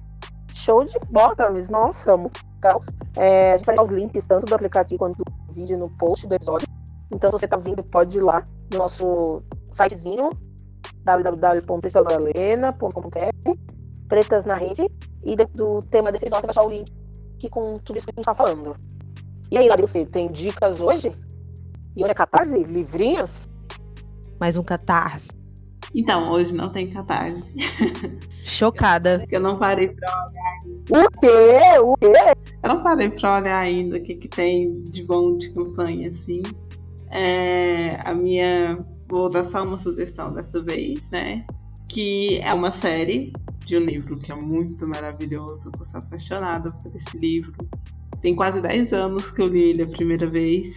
[0.53, 1.67] Show de bola, Camis.
[1.67, 2.15] Nossa,
[3.15, 6.25] É, a gente vai deixar os links tanto do aplicativo quanto do vídeo no post
[6.27, 6.67] do episódio.
[7.11, 9.41] Então, se você tá vindo, pode ir lá no nosso
[9.71, 10.29] sitezinho
[11.03, 13.51] www.prisciladoralena.com.br
[14.07, 14.87] Pretas na rede.
[15.23, 16.93] E do tema desse episódio vai achar o link
[17.49, 18.75] com tudo isso que a gente tá falando.
[19.51, 21.11] E aí, Lari, você tem dicas hoje?
[21.95, 22.63] E hoje é catarse?
[22.63, 23.49] Livrinhos?
[24.39, 25.38] Mais um catarse.
[25.93, 27.51] Então, hoje não tem catarse.
[28.43, 29.25] Chocada.
[29.31, 30.27] Eu não parei pra
[30.89, 31.79] O quê?
[31.81, 32.13] O quê?
[32.63, 36.43] Eu não parei pra olhar ainda o que, que tem de bom de campanha, assim.
[37.09, 38.85] É, a minha.
[39.07, 41.43] Vou dar só uma sugestão dessa vez, né?
[41.87, 43.33] Que é uma série
[43.65, 45.71] de um livro que é muito maravilhoso.
[45.71, 47.53] Tô sou apaixonada por esse livro.
[48.21, 50.75] Tem quase 10 anos que eu li ele a primeira vez.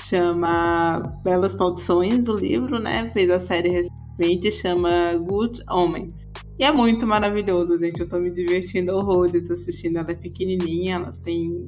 [0.00, 3.10] Chama Belas Maldições, o livro, né?
[3.12, 3.70] Fez a série
[4.16, 6.14] recentemente, chama Good Omens.
[6.58, 8.00] E é muito maravilhoso, gente.
[8.00, 9.98] Eu tô me divertindo horrores assistindo.
[9.98, 11.66] Ela é pequenininha, ela tem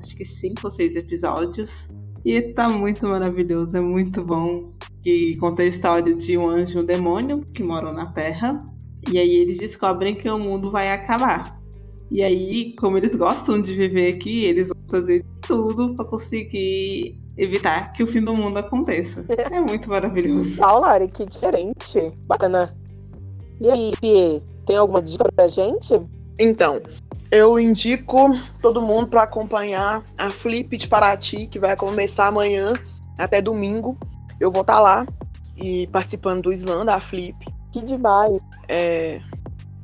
[0.00, 1.88] acho que cinco ou seis episódios.
[2.24, 4.72] E tá muito maravilhoso, é muito bom.
[5.02, 8.58] Que conta a história de um anjo e um demônio que moram na Terra.
[9.10, 11.60] E aí eles descobrem que o mundo vai acabar.
[12.10, 17.92] E aí, como eles gostam de viver aqui, eles vão fazer tudo para conseguir evitar
[17.94, 19.24] que o fim do mundo aconteça.
[19.28, 20.62] É muito maravilhoso.
[20.62, 22.12] Ah, Lari, que diferente.
[22.26, 22.76] Bacana.
[23.58, 25.98] E aí, Pie, tem alguma dica pra gente?
[26.38, 26.82] Então,
[27.30, 28.30] eu indico
[28.60, 32.74] todo mundo para acompanhar a Flip de Paraty, que vai começar amanhã
[33.16, 33.96] até domingo.
[34.38, 35.06] Eu vou estar lá
[35.56, 37.36] e participando do slam da Flip.
[37.72, 38.42] Que demais.
[38.68, 39.20] É,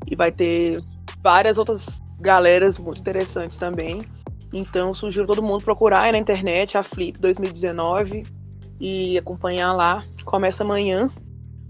[0.06, 0.82] e vai ter
[1.22, 4.06] várias outras galeras muito interessantes também.
[4.52, 8.24] Então, sugiro todo mundo procurar aí na internet a Flip 2019
[8.80, 10.04] e acompanhar lá.
[10.24, 11.10] Começa amanhã.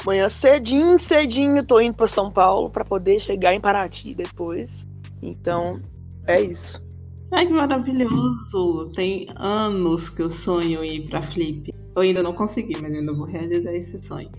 [0.02, 4.86] Amanhã cedinho, cedinho, tô indo para São Paulo para poder chegar em Paraty depois.
[5.22, 5.80] Então,
[6.26, 6.84] é isso.
[7.32, 8.92] Ai, que maravilhoso!
[8.94, 11.72] Tem anos que eu sonho em ir pra Flip.
[11.94, 14.30] Eu ainda não consegui, mas ainda vou realizar esse sonho.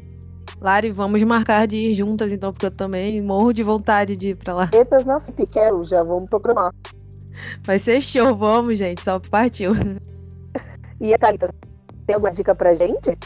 [0.62, 4.36] Lari, vamos marcar de ir juntas então, porque eu também morro de vontade de ir
[4.36, 4.68] pra lá.
[4.68, 6.72] Pretas na Flip, quero, já vamos programar.
[7.64, 9.74] Vai ser show, vamos, gente, só partiu.
[11.00, 11.54] E a Thalita,
[12.06, 13.18] tem alguma dica pra gente?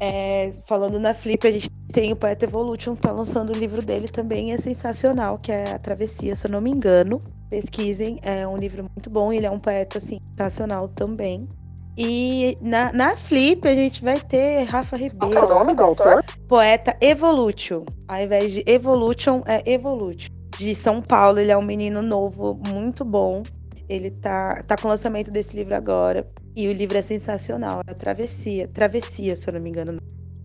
[0.00, 4.08] É, falando na Flip, a gente tem o Poeta Evolution, tá lançando o livro dele
[4.08, 7.22] também, é sensacional, que é A Travessia, se eu não me engano.
[7.48, 11.48] Pesquisem, é um livro muito bom, ele é um poeta assim, sensacional também.
[11.96, 15.84] E na, na Flip a gente vai ter Rafa Qual Ribeiro, é o nome do
[15.84, 16.24] autor?
[16.48, 17.84] poeta Evolution.
[18.08, 20.33] Ao invés de Evolution, é Evolution.
[20.56, 23.42] De São Paulo, ele é um menino novo, muito bom.
[23.88, 26.26] Ele tá, tá com o lançamento desse livro agora.
[26.56, 27.80] E o livro é sensacional.
[27.86, 28.68] É a Travessia.
[28.68, 29.98] Travessia, se eu não me engano.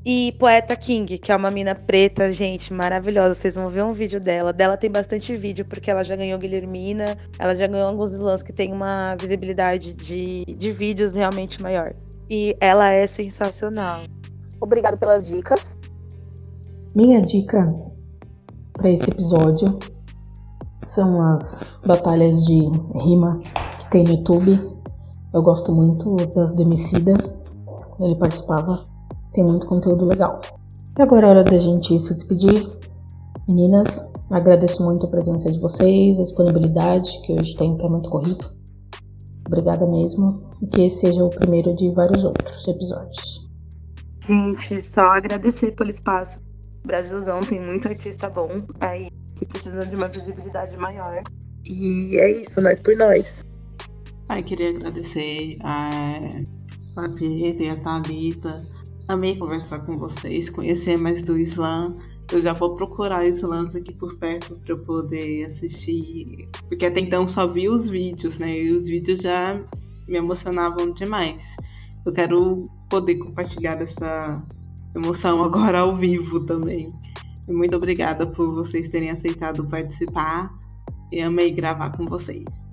[0.06, 3.36] E Poeta King, que é uma mina preta, gente, maravilhosa.
[3.36, 4.52] Vocês vão ver um vídeo dela.
[4.52, 7.18] Dela tem bastante vídeo, porque ela já ganhou Guilhermina.
[7.38, 11.94] Ela já ganhou alguns slams que tem uma visibilidade de, de vídeos realmente maior.
[12.30, 14.02] E ela é sensacional.
[14.60, 15.78] Obrigado pelas dicas.
[16.96, 17.74] Minha dica
[18.74, 19.78] para esse episódio
[20.94, 22.60] são as batalhas de
[23.00, 23.40] rima
[23.80, 24.60] que tem no YouTube.
[25.34, 27.14] Eu gosto muito das do Emicida,
[28.00, 28.80] ele participava.
[29.34, 30.42] Tem muito conteúdo legal.
[30.98, 32.68] E agora é hora da gente se despedir.
[33.48, 38.12] Meninas, Agradeço muito a presença de vocês, a disponibilidade que hoje tem, que é muito
[38.12, 38.46] corrido.
[39.48, 40.40] Obrigada mesmo.
[40.62, 43.50] E que esse seja o primeiro de vários outros episódios.
[44.24, 46.44] Gente, só agradecer pelo espaço.
[46.86, 48.48] Brasilzão tem muito artista bom
[48.80, 49.10] aí
[49.40, 51.24] que precisa de uma visibilidade maior.
[51.66, 53.46] E é isso, nós por nós.
[54.28, 56.20] Ai, queria agradecer a,
[56.96, 58.58] a Pieta e a Thalita.
[59.08, 61.96] Amei conversar com vocês, conhecer mais do Islã.
[62.32, 66.48] Eu já vou procurar slams aqui por perto para eu poder assistir.
[66.68, 68.56] Porque até então só vi os vídeos, né?
[68.56, 69.60] E os vídeos já
[70.08, 71.56] me emocionavam demais.
[72.06, 74.44] Eu quero poder compartilhar dessa
[74.96, 76.94] emoção agora ao vivo também.
[77.50, 80.54] Muito obrigada por vocês terem aceitado participar.
[81.12, 82.70] E amei gravar com vocês.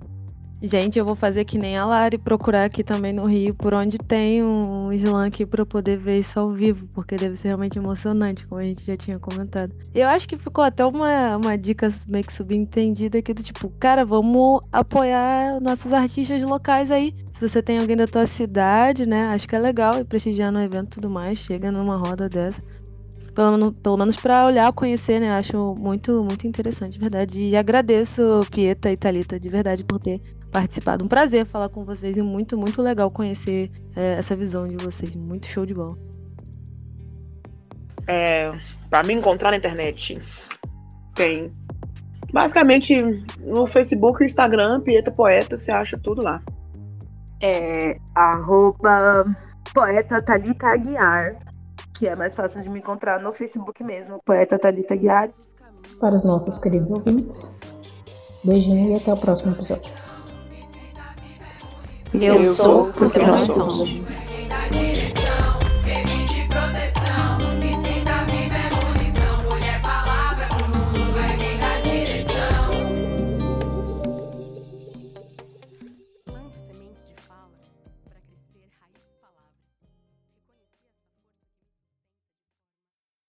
[0.61, 3.99] Gente, eu vou fazer que nem a Lari, procurar aqui também no Rio, por onde
[3.99, 8.47] tem um slam aqui eu poder ver isso ao vivo, porque deve ser realmente emocionante,
[8.47, 9.71] como a gente já tinha comentado.
[9.93, 14.03] Eu acho que ficou até uma, uma dica meio que subentendida aqui do tipo, cara,
[14.03, 17.13] vamos apoiar nossos artistas locais aí.
[17.35, 20.59] Se você tem alguém da tua cidade, né, acho que é legal ir prestigiar no
[20.59, 22.59] evento e tudo mais, chega numa roda dessa
[23.37, 25.29] pelo, pelo menos para olhar, conhecer, né?
[25.29, 27.39] Acho muito, muito interessante, de verdade.
[27.39, 30.19] E agradeço, Pieta e Thalita, de verdade, por ter
[30.51, 31.05] participado.
[31.05, 35.13] Um prazer falar com vocês e muito, muito legal conhecer é, essa visão de vocês.
[35.13, 35.95] Muito show de bola.
[38.07, 38.51] É,
[38.89, 40.19] para me encontrar na internet,
[41.13, 41.51] tem.
[42.33, 46.41] Basicamente, no Facebook e Instagram, Pieta Poeta, você acha tudo lá.
[47.39, 49.25] É arroba
[49.75, 51.46] poeta Thalita Aguiar
[51.97, 55.31] que é mais fácil de me encontrar no Facebook mesmo, poeta Thalita Guiari.
[55.99, 57.59] Para os nossos queridos ouvintes,
[58.43, 59.93] beijinho e até o próximo episódio.
[62.13, 63.89] Eu, Eu sou porque nós somos.
[63.89, 64.27] somos.